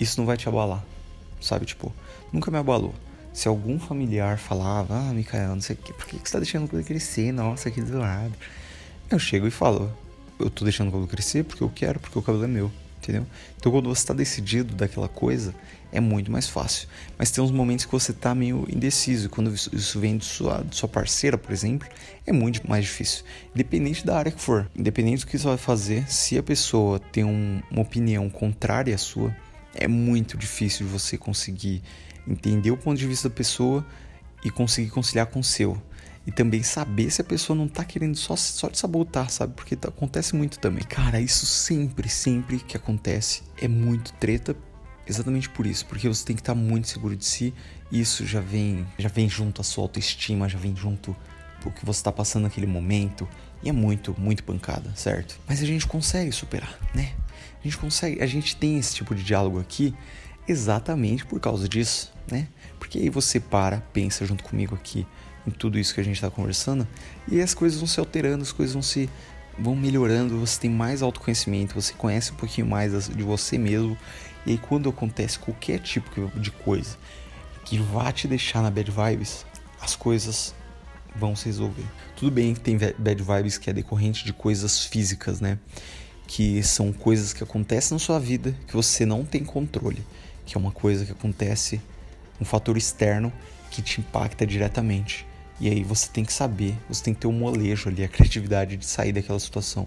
isso 0.00 0.18
não 0.18 0.26
vai 0.26 0.36
te 0.36 0.48
abalar, 0.48 0.82
sabe? 1.40 1.66
Tipo, 1.66 1.92
nunca 2.32 2.50
me 2.50 2.58
abalou. 2.58 2.94
Se 3.32 3.48
algum 3.48 3.78
familiar 3.78 4.38
falava, 4.38 4.94
ah, 4.94 5.12
Micael, 5.12 5.54
não 5.54 5.62
sei 5.62 5.74
o 5.74 5.78
que, 5.78 5.92
por 5.92 6.06
que 6.06 6.16
você 6.16 6.32
tá 6.32 6.38
deixando 6.38 6.64
o 6.64 6.66
cabelo 6.66 6.84
crescer? 6.84 7.32
Nossa, 7.32 7.70
que 7.70 7.82
zoado. 7.82 8.34
Eu 9.10 9.18
chego 9.18 9.46
e 9.46 9.50
falo, 9.50 9.92
eu 10.38 10.50
tô 10.50 10.64
deixando 10.64 10.88
o 10.88 10.90
cabelo 10.90 11.08
crescer 11.08 11.44
porque 11.44 11.62
eu 11.62 11.70
quero, 11.74 11.98
porque 11.98 12.18
o 12.18 12.22
cabelo 12.22 12.44
é 12.44 12.48
meu 12.48 12.70
entendeu? 13.02 13.26
Então 13.56 13.72
quando 13.72 13.88
você 13.88 14.00
está 14.00 14.14
decidido 14.14 14.74
daquela 14.74 15.08
coisa, 15.08 15.54
é 15.90 16.00
muito 16.00 16.30
mais 16.30 16.48
fácil. 16.48 16.88
Mas 17.18 17.30
tem 17.30 17.42
uns 17.42 17.50
momentos 17.50 17.84
que 17.84 17.92
você 17.92 18.12
está 18.12 18.34
meio 18.34 18.66
indeciso. 18.70 19.28
Quando 19.28 19.52
isso 19.52 20.00
vem 20.00 20.16
de 20.16 20.24
sua, 20.24 20.62
de 20.62 20.76
sua 20.76 20.88
parceira, 20.88 21.36
por 21.36 21.52
exemplo, 21.52 21.86
é 22.26 22.32
muito 22.32 22.66
mais 22.68 22.84
difícil. 22.84 23.24
Independente 23.54 24.06
da 24.06 24.16
área 24.16 24.32
que 24.32 24.40
for, 24.40 24.70
independente 24.74 25.24
do 25.24 25.30
que 25.30 25.38
você 25.38 25.46
vai 25.46 25.58
fazer, 25.58 26.10
se 26.10 26.38
a 26.38 26.42
pessoa 26.42 26.98
tem 26.98 27.24
um, 27.24 27.60
uma 27.70 27.82
opinião 27.82 28.30
contrária 28.30 28.94
à 28.94 28.98
sua, 28.98 29.34
é 29.74 29.88
muito 29.88 30.36
difícil 30.36 30.86
você 30.86 31.18
conseguir 31.18 31.82
entender 32.26 32.70
o 32.70 32.76
ponto 32.76 32.98
de 32.98 33.06
vista 33.06 33.28
da 33.28 33.34
pessoa 33.34 33.84
e 34.44 34.50
conseguir 34.50 34.90
conciliar 34.90 35.26
com 35.26 35.40
o 35.40 35.44
seu 35.44 35.80
e 36.26 36.30
também 36.30 36.62
saber 36.62 37.10
se 37.10 37.20
a 37.20 37.24
pessoa 37.24 37.56
não 37.56 37.66
tá 37.66 37.84
querendo 37.84 38.16
só, 38.16 38.36
só 38.36 38.68
te 38.68 38.78
sabotar, 38.78 39.28
sabe? 39.28 39.54
Porque 39.54 39.74
tá, 39.74 39.88
acontece 39.88 40.36
muito 40.36 40.58
também. 40.58 40.84
Cara, 40.84 41.20
isso 41.20 41.46
sempre, 41.46 42.08
sempre 42.08 42.60
que 42.60 42.76
acontece 42.76 43.42
é 43.60 43.66
muito 43.66 44.12
treta 44.14 44.56
exatamente 45.06 45.48
por 45.48 45.66
isso, 45.66 45.84
porque 45.86 46.08
você 46.08 46.24
tem 46.24 46.36
que 46.36 46.42
estar 46.42 46.54
tá 46.54 46.60
muito 46.60 46.88
seguro 46.88 47.16
de 47.16 47.24
si. 47.24 47.52
Isso 47.90 48.24
já 48.24 48.40
vem, 48.40 48.86
já 48.96 49.08
vem 49.08 49.28
junto 49.28 49.60
à 49.60 49.64
sua 49.64 49.84
autoestima, 49.84 50.48
já 50.48 50.58
vem 50.58 50.76
junto 50.76 51.16
o 51.64 51.70
que 51.70 51.84
você 51.84 52.00
está 52.00 52.12
passando 52.12 52.44
naquele 52.44 52.66
momento. 52.66 53.28
E 53.62 53.68
é 53.68 53.72
muito, 53.72 54.14
muito 54.18 54.42
pancada, 54.42 54.92
certo? 54.96 55.38
Mas 55.46 55.62
a 55.62 55.66
gente 55.66 55.86
consegue 55.86 56.32
superar, 56.32 56.78
né? 56.94 57.12
A 57.60 57.64
gente 57.64 57.78
consegue, 57.78 58.20
a 58.20 58.26
gente 58.26 58.56
tem 58.56 58.78
esse 58.78 58.94
tipo 58.94 59.14
de 59.14 59.22
diálogo 59.22 59.60
aqui 59.60 59.94
exatamente 60.46 61.24
por 61.24 61.40
causa 61.40 61.68
disso, 61.68 62.12
né? 62.30 62.48
Porque 62.78 62.98
aí 62.98 63.08
você 63.08 63.38
para, 63.38 63.80
pensa 63.92 64.26
junto 64.26 64.42
comigo 64.44 64.74
aqui 64.74 65.06
em 65.46 65.50
tudo 65.50 65.78
isso 65.78 65.94
que 65.94 66.00
a 66.00 66.04
gente 66.04 66.16
está 66.16 66.30
conversando 66.30 66.86
e 67.28 67.40
as 67.40 67.54
coisas 67.54 67.78
vão 67.78 67.86
se 67.86 67.98
alterando, 67.98 68.42
as 68.42 68.52
coisas 68.52 68.72
vão 68.72 68.82
se 68.82 69.08
vão 69.58 69.76
melhorando, 69.76 70.38
você 70.38 70.60
tem 70.60 70.70
mais 70.70 71.02
autoconhecimento, 71.02 71.74
você 71.74 71.92
conhece 71.92 72.32
um 72.32 72.36
pouquinho 72.36 72.66
mais 72.66 73.08
de 73.08 73.22
você 73.22 73.58
mesmo 73.58 73.96
e 74.46 74.52
aí 74.52 74.58
quando 74.58 74.88
acontece 74.88 75.38
qualquer 75.38 75.78
tipo 75.78 76.30
de 76.38 76.50
coisa 76.50 76.96
que 77.64 77.78
vá 77.78 78.10
te 78.10 78.26
deixar 78.26 78.62
na 78.62 78.70
bad 78.70 78.90
vibes, 78.90 79.44
as 79.80 79.94
coisas 79.94 80.54
vão 81.14 81.36
se 81.36 81.46
resolver. 81.46 81.84
Tudo 82.16 82.30
bem 82.30 82.54
que 82.54 82.60
tem 82.60 82.76
bad 82.76 83.22
vibes 83.22 83.58
que 83.58 83.70
é 83.70 83.72
decorrente 83.72 84.24
de 84.24 84.32
coisas 84.32 84.84
físicas, 84.86 85.40
né? 85.40 85.58
Que 86.26 86.62
são 86.62 86.92
coisas 86.92 87.32
que 87.32 87.42
acontecem 87.42 87.94
na 87.94 87.98
sua 87.98 88.18
vida 88.18 88.56
que 88.66 88.74
você 88.74 89.04
não 89.04 89.24
tem 89.24 89.44
controle, 89.44 90.02
que 90.44 90.56
é 90.56 90.60
uma 90.60 90.72
coisa 90.72 91.04
que 91.04 91.12
acontece, 91.12 91.80
um 92.40 92.44
fator 92.44 92.76
externo 92.76 93.32
que 93.70 93.80
te 93.82 94.00
impacta 94.00 94.46
diretamente. 94.46 95.26
E 95.60 95.68
aí 95.68 95.82
você 95.82 96.08
tem 96.08 96.24
que 96.24 96.32
saber, 96.32 96.74
você 96.88 97.04
tem 97.04 97.14
que 97.14 97.20
ter 97.20 97.26
o 97.26 97.30
um 97.30 97.38
molejo 97.38 97.88
ali, 97.88 98.02
a 98.04 98.08
criatividade 98.08 98.76
de 98.76 98.84
sair 98.84 99.12
daquela 99.12 99.38
situação. 99.38 99.86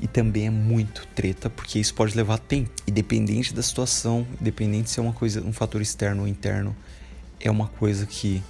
E 0.00 0.06
também 0.06 0.46
é 0.46 0.50
muito 0.50 1.06
treta, 1.14 1.50
porque 1.50 1.78
isso 1.78 1.92
pode 1.94 2.16
levar 2.16 2.38
tempo. 2.38 2.70
Independente 2.88 3.52
da 3.52 3.62
situação, 3.62 4.26
independente 4.40 4.88
se 4.88 4.98
é 4.98 5.02
uma 5.02 5.12
coisa, 5.12 5.42
um 5.42 5.52
fator 5.52 5.82
externo 5.82 6.22
ou 6.22 6.28
interno, 6.28 6.74
é 7.38 7.50
uma 7.50 7.66
coisa 7.66 8.06
que 8.06 8.42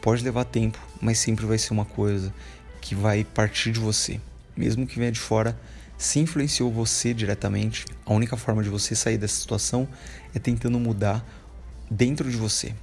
pode 0.00 0.24
levar 0.24 0.44
tempo, 0.44 0.78
mas 1.00 1.18
sempre 1.18 1.46
vai 1.46 1.58
ser 1.58 1.72
uma 1.72 1.84
coisa 1.84 2.34
que 2.80 2.94
vai 2.94 3.22
partir 3.24 3.70
de 3.70 3.78
você. 3.78 4.20
Mesmo 4.56 4.86
que 4.86 4.98
venha 4.98 5.12
de 5.12 5.20
fora, 5.20 5.56
se 5.98 6.18
influenciou 6.18 6.70
você 6.70 7.14
diretamente, 7.14 7.86
a 8.04 8.12
única 8.12 8.36
forma 8.36 8.62
de 8.62 8.68
você 8.68 8.94
sair 8.94 9.16
dessa 9.16 9.40
situação 9.40 9.88
é 10.34 10.38
tentando 10.38 10.78
mudar 10.78 11.24
dentro 11.90 12.30
de 12.30 12.36
você. 12.36 12.74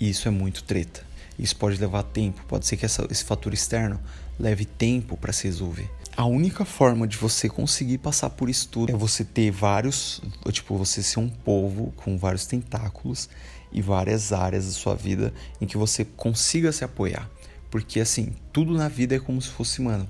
E 0.00 0.08
isso 0.08 0.28
é 0.28 0.30
muito 0.30 0.64
treta. 0.64 1.04
Isso 1.38 1.56
pode 1.56 1.80
levar 1.80 2.02
tempo, 2.02 2.44
pode 2.46 2.66
ser 2.66 2.76
que 2.76 2.84
essa, 2.84 3.06
esse 3.10 3.24
fator 3.24 3.52
externo 3.52 4.00
leve 4.38 4.64
tempo 4.64 5.16
para 5.16 5.32
se 5.32 5.44
resolver. 5.44 5.90
A 6.16 6.26
única 6.26 6.64
forma 6.64 7.08
de 7.08 7.16
você 7.16 7.48
conseguir 7.48 7.98
passar 7.98 8.30
por 8.30 8.50
isso 8.50 8.68
tudo 8.68 8.92
é 8.92 8.94
você 8.94 9.24
ter 9.24 9.50
vários, 9.50 10.20
tipo, 10.50 10.76
você 10.76 11.02
ser 11.02 11.20
um 11.20 11.28
povo 11.28 11.92
com 11.96 12.18
vários 12.18 12.44
tentáculos 12.44 13.30
e 13.72 13.80
várias 13.80 14.32
áreas 14.32 14.66
da 14.66 14.72
sua 14.72 14.94
vida 14.94 15.32
em 15.60 15.66
que 15.66 15.78
você 15.78 16.04
consiga 16.04 16.70
se 16.70 16.84
apoiar. 16.84 17.28
Porque 17.70 17.98
assim, 17.98 18.34
tudo 18.52 18.74
na 18.74 18.88
vida 18.88 19.16
é 19.16 19.18
como 19.18 19.40
se 19.40 19.48
fosse, 19.48 19.80
mano, 19.80 20.06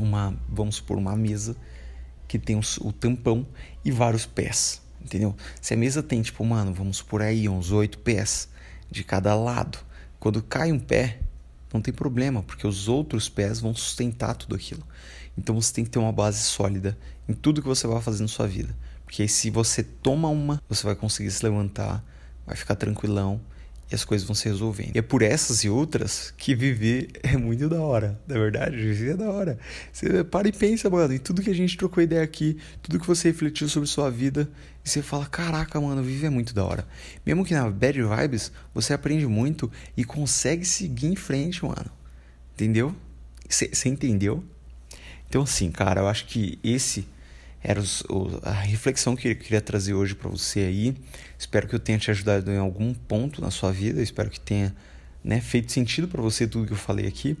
uma, 0.00 0.36
vamos 0.48 0.76
supor, 0.76 0.98
uma 0.98 1.16
mesa 1.16 1.56
que 2.26 2.38
tem 2.38 2.56
o, 2.56 2.60
o 2.80 2.92
tampão 2.92 3.46
e 3.84 3.90
vários 3.90 4.26
pés, 4.26 4.80
entendeu? 5.00 5.36
Se 5.60 5.74
a 5.74 5.76
mesa 5.76 6.02
tem, 6.02 6.22
tipo, 6.22 6.44
mano, 6.44 6.72
vamos 6.72 6.98
supor 6.98 7.22
aí 7.22 7.48
uns 7.48 7.72
oito 7.72 7.98
pés 7.98 8.48
de 8.90 9.04
cada 9.04 9.34
lado, 9.34 9.78
quando 10.18 10.42
cai 10.42 10.72
um 10.72 10.78
pé, 10.78 11.20
não 11.72 11.80
tem 11.80 11.94
problema, 11.94 12.42
porque 12.42 12.66
os 12.66 12.88
outros 12.88 13.28
pés 13.28 13.60
vão 13.60 13.74
sustentar 13.74 14.34
tudo 14.34 14.54
aquilo. 14.56 14.82
Então 15.38 15.54
você 15.54 15.72
tem 15.72 15.84
que 15.84 15.90
ter 15.90 15.98
uma 15.98 16.12
base 16.12 16.42
sólida 16.42 16.98
em 17.28 17.32
tudo 17.32 17.62
que 17.62 17.68
você 17.68 17.86
vai 17.86 18.00
fazer 18.02 18.22
na 18.22 18.28
sua 18.28 18.46
vida. 18.46 18.76
Porque 19.04 19.22
aí, 19.22 19.28
se 19.28 19.50
você 19.50 19.82
toma 19.82 20.28
uma, 20.28 20.62
você 20.68 20.84
vai 20.84 20.94
conseguir 20.94 21.30
se 21.30 21.44
levantar, 21.44 22.04
vai 22.46 22.56
ficar 22.56 22.76
tranquilão 22.76 23.40
e 23.90 23.94
as 23.94 24.04
coisas 24.04 24.26
vão 24.26 24.34
se 24.34 24.48
resolvendo. 24.48 24.94
E 24.94 24.98
é 24.98 25.02
por 25.02 25.22
essas 25.22 25.64
e 25.64 25.68
outras 25.68 26.32
que 26.36 26.54
viver 26.54 27.08
é 27.22 27.36
muito 27.36 27.68
da 27.68 27.80
hora. 27.80 28.20
Na 28.26 28.34
verdade, 28.38 28.76
viver 28.76 29.12
é 29.12 29.16
da 29.16 29.28
hora. 29.30 29.58
Você 29.92 30.22
para 30.22 30.48
e 30.48 30.52
pensa, 30.52 30.88
mano, 30.88 31.12
em 31.12 31.18
tudo 31.18 31.42
que 31.42 31.50
a 31.50 31.54
gente 31.54 31.76
trocou 31.76 32.02
ideia 32.02 32.22
aqui, 32.22 32.56
tudo 32.80 33.00
que 33.00 33.06
você 33.06 33.28
refletiu 33.28 33.68
sobre 33.68 33.88
sua 33.88 34.10
vida, 34.10 34.48
e 34.84 34.88
você 34.88 35.02
fala: 35.02 35.26
caraca, 35.26 35.80
mano, 35.80 36.02
viver 36.02 36.28
é 36.28 36.30
muito 36.30 36.54
da 36.54 36.64
hora. 36.64 36.86
Mesmo 37.26 37.44
que 37.44 37.52
na 37.52 37.68
bad 37.68 38.00
vibes, 38.00 38.52
você 38.72 38.94
aprende 38.94 39.26
muito 39.26 39.70
e 39.96 40.04
consegue 40.04 40.64
seguir 40.64 41.08
em 41.08 41.16
frente, 41.16 41.64
mano. 41.64 41.90
Entendeu? 42.54 42.94
Você 43.48 43.88
entendeu? 43.88 44.44
Então, 45.28 45.42
assim, 45.42 45.70
cara, 45.70 46.02
eu 46.02 46.08
acho 46.08 46.26
que 46.26 46.58
esse 46.62 47.06
era 47.62 47.80
os, 47.80 48.02
o, 48.02 48.40
a 48.42 48.52
reflexão 48.52 49.14
que 49.14 49.28
eu 49.28 49.36
queria 49.36 49.60
trazer 49.60 49.94
hoje 49.94 50.14
para 50.14 50.30
você 50.30 50.60
aí. 50.60 50.96
Espero 51.38 51.68
que 51.68 51.74
eu 51.74 51.80
tenha 51.80 51.98
te 51.98 52.10
ajudado 52.10 52.50
em 52.50 52.58
algum 52.58 52.94
ponto 52.94 53.40
na 53.40 53.50
sua 53.50 53.72
vida. 53.72 54.02
Espero 54.02 54.30
que 54.30 54.40
tenha 54.40 54.74
né, 55.22 55.40
feito 55.40 55.70
sentido 55.70 56.08
para 56.08 56.22
você 56.22 56.46
tudo 56.46 56.66
que 56.66 56.72
eu 56.72 56.78
falei 56.78 57.06
aqui, 57.06 57.36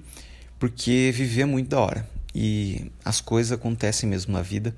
porque 0.58 1.10
viver 1.14 1.42
é 1.42 1.46
muito 1.46 1.68
da 1.68 1.80
hora 1.80 2.20
e 2.34 2.90
as 3.04 3.20
coisas 3.20 3.52
acontecem 3.52 4.08
mesmo 4.08 4.32
na 4.32 4.42
vida. 4.42 4.74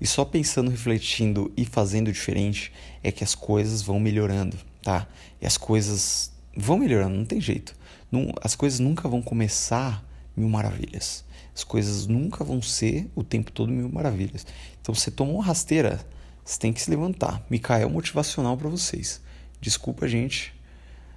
E 0.00 0.06
só 0.06 0.24
pensando, 0.24 0.70
refletindo 0.70 1.52
e 1.56 1.64
fazendo 1.64 2.12
diferente 2.12 2.72
é 3.02 3.12
que 3.12 3.22
as 3.22 3.34
coisas 3.34 3.82
vão 3.82 4.00
melhorando, 4.00 4.56
tá? 4.82 5.06
E 5.40 5.46
as 5.46 5.56
coisas 5.56 6.32
vão 6.56 6.78
melhorando, 6.78 7.16
não 7.16 7.24
tem 7.24 7.40
jeito. 7.40 7.74
Não, 8.10 8.32
as 8.40 8.54
coisas 8.54 8.80
nunca 8.80 9.08
vão 9.08 9.22
começar 9.22 10.04
mil 10.36 10.48
maravilhas. 10.48 11.24
As 11.56 11.64
coisas 11.64 12.06
nunca 12.06 12.44
vão 12.44 12.60
ser 12.60 13.10
o 13.14 13.24
tempo 13.24 13.50
todo 13.50 13.72
mil 13.72 13.88
maravilhas. 13.88 14.46
Então 14.78 14.94
você 14.94 15.10
tomou 15.10 15.36
uma 15.36 15.44
rasteira, 15.44 16.06
você 16.44 16.58
tem 16.60 16.70
que 16.70 16.82
se 16.82 16.90
levantar. 16.90 17.42
Micael 17.48 17.88
motivacional 17.88 18.58
para 18.58 18.68
vocês. 18.68 19.22
Desculpa, 19.58 20.06
gente, 20.06 20.54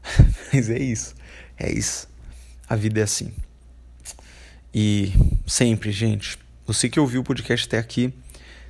mas 0.54 0.70
é 0.70 0.80
isso. 0.80 1.14
É 1.58 1.70
isso. 1.70 2.08
A 2.70 2.78
vida 2.78 3.02
é 3.02 3.04
assim. 3.04 3.34
E 4.74 5.12
sempre, 5.46 5.92
gente, 5.92 6.40
você 6.66 6.88
que 6.88 7.02
ouviu 7.02 7.20
o 7.20 7.24
podcast 7.24 7.68
até 7.68 7.78
aqui, 7.78 8.14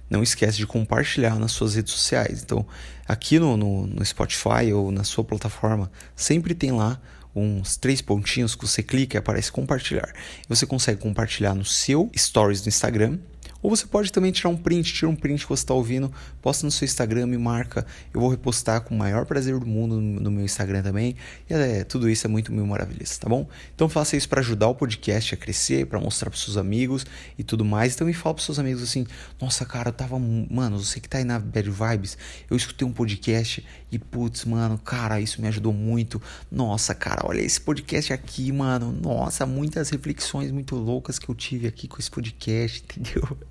não 0.10 0.23
esquece 0.23 0.58
de 0.58 0.65
compartilhar 0.65 1.38
nas 1.38 1.51
suas 1.51 1.75
redes 1.75 1.93
sociais. 1.93 2.41
Então, 2.41 2.65
aqui 3.08 3.38
no, 3.38 3.55
no, 3.55 3.86
no 3.86 4.03
Spotify 4.03 4.73
ou 4.73 4.91
na 4.91 5.03
sua 5.03 5.23
plataforma, 5.23 5.91
sempre 6.15 6.55
tem 6.55 6.71
lá 6.71 6.99
uns 7.35 7.77
três 7.77 8.01
pontinhos 8.01 8.55
que 8.55 8.65
você 8.67 8.81
clica 8.81 9.17
e 9.17 9.19
aparece 9.19 9.51
compartilhar. 9.51 10.13
Você 10.47 10.65
consegue 10.65 11.01
compartilhar 11.01 11.53
no 11.53 11.65
seu 11.65 12.09
stories 12.15 12.61
do 12.61 12.69
Instagram 12.69 13.19
ou 13.61 13.69
você 13.69 13.85
pode 13.85 14.11
também 14.11 14.31
tirar 14.31 14.49
um 14.49 14.57
print, 14.57 14.93
tira 14.93 15.09
um 15.09 15.15
print 15.15 15.43
que 15.43 15.49
você 15.49 15.63
está 15.63 15.73
ouvindo, 15.73 16.11
posta 16.41 16.65
no 16.65 16.71
seu 16.71 16.85
Instagram, 16.85 17.27
me 17.27 17.37
marca. 17.37 17.85
Eu 18.13 18.21
vou 18.21 18.29
repostar 18.29 18.81
com 18.81 18.95
o 18.95 18.97
maior 18.97 19.25
prazer 19.25 19.57
do 19.59 19.65
mundo 19.65 19.99
no 19.99 20.31
meu 20.31 20.45
Instagram 20.45 20.81
também. 20.81 21.15
E 21.49 21.53
é, 21.53 21.83
tudo 21.83 22.09
isso 22.09 22.25
é 22.25 22.29
muito 22.29 22.51
mil 22.53 22.65
maravilhas, 22.65 23.17
tá 23.17 23.27
bom? 23.27 23.47
Então 23.75 23.89
faça 23.89 24.15
isso 24.15 24.29
para 24.29 24.39
ajudar 24.39 24.67
o 24.67 24.75
podcast 24.75 25.33
a 25.33 25.37
crescer, 25.37 25.85
para 25.85 25.99
mostrar 25.99 26.29
para 26.29 26.39
seus 26.39 26.57
amigos 26.57 27.05
e 27.37 27.43
tudo 27.43 27.65
mais. 27.65 27.95
Então 27.95 28.07
me 28.07 28.13
fala 28.13 28.35
para 28.35 28.43
seus 28.43 28.59
amigos 28.59 28.81
assim: 28.81 29.05
"Nossa, 29.41 29.65
cara, 29.65 29.89
eu 29.89 29.93
tava, 29.93 30.17
mano, 30.17 30.77
você 30.79 30.99
que 30.99 31.09
tá 31.09 31.17
aí 31.17 31.23
na 31.23 31.39
Bad 31.39 31.69
Vibes, 31.69 32.17
eu 32.49 32.55
escutei 32.55 32.87
um 32.87 32.91
podcast 32.91 33.65
e 33.91 33.99
putz, 33.99 34.45
mano, 34.45 34.77
cara, 34.77 35.19
isso 35.19 35.41
me 35.41 35.47
ajudou 35.47 35.73
muito. 35.73 36.21
Nossa, 36.51 36.93
cara, 36.93 37.23
olha 37.25 37.41
esse 37.41 37.59
podcast 37.59 38.13
aqui, 38.13 38.51
mano. 38.51 38.91
Nossa, 38.91 39.45
muitas 39.45 39.89
reflexões 39.89 40.51
muito 40.51 40.75
loucas 40.75 41.17
que 41.17 41.29
eu 41.29 41.35
tive 41.35 41.67
aqui 41.67 41.87
com 41.87 41.97
esse 41.97 42.09
podcast, 42.09 42.83
entendeu? 42.97 43.48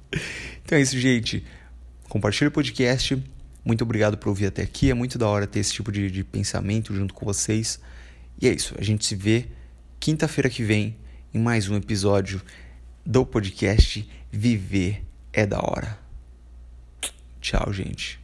Então 0.64 0.78
é 0.78 0.80
isso, 0.80 0.98
gente. 0.98 1.44
Compartilhe 2.08 2.48
o 2.48 2.52
podcast. 2.52 3.22
Muito 3.64 3.82
obrigado 3.82 4.16
por 4.16 4.28
ouvir 4.28 4.46
até 4.46 4.62
aqui. 4.62 4.90
É 4.90 4.94
muito 4.94 5.18
da 5.18 5.28
hora 5.28 5.46
ter 5.46 5.60
esse 5.60 5.72
tipo 5.72 5.92
de, 5.92 6.10
de 6.10 6.24
pensamento 6.24 6.94
junto 6.94 7.12
com 7.14 7.24
vocês. 7.24 7.80
E 8.40 8.48
é 8.48 8.52
isso. 8.52 8.74
A 8.78 8.82
gente 8.82 9.04
se 9.04 9.14
vê 9.14 9.46
quinta-feira 10.00 10.48
que 10.48 10.62
vem 10.62 10.96
em 11.32 11.38
mais 11.38 11.68
um 11.68 11.76
episódio 11.76 12.40
do 13.04 13.24
podcast 13.26 14.08
Viver 14.30 15.02
é 15.32 15.46
da 15.46 15.58
hora. 15.58 15.98
Tchau, 17.40 17.72
gente. 17.72 18.18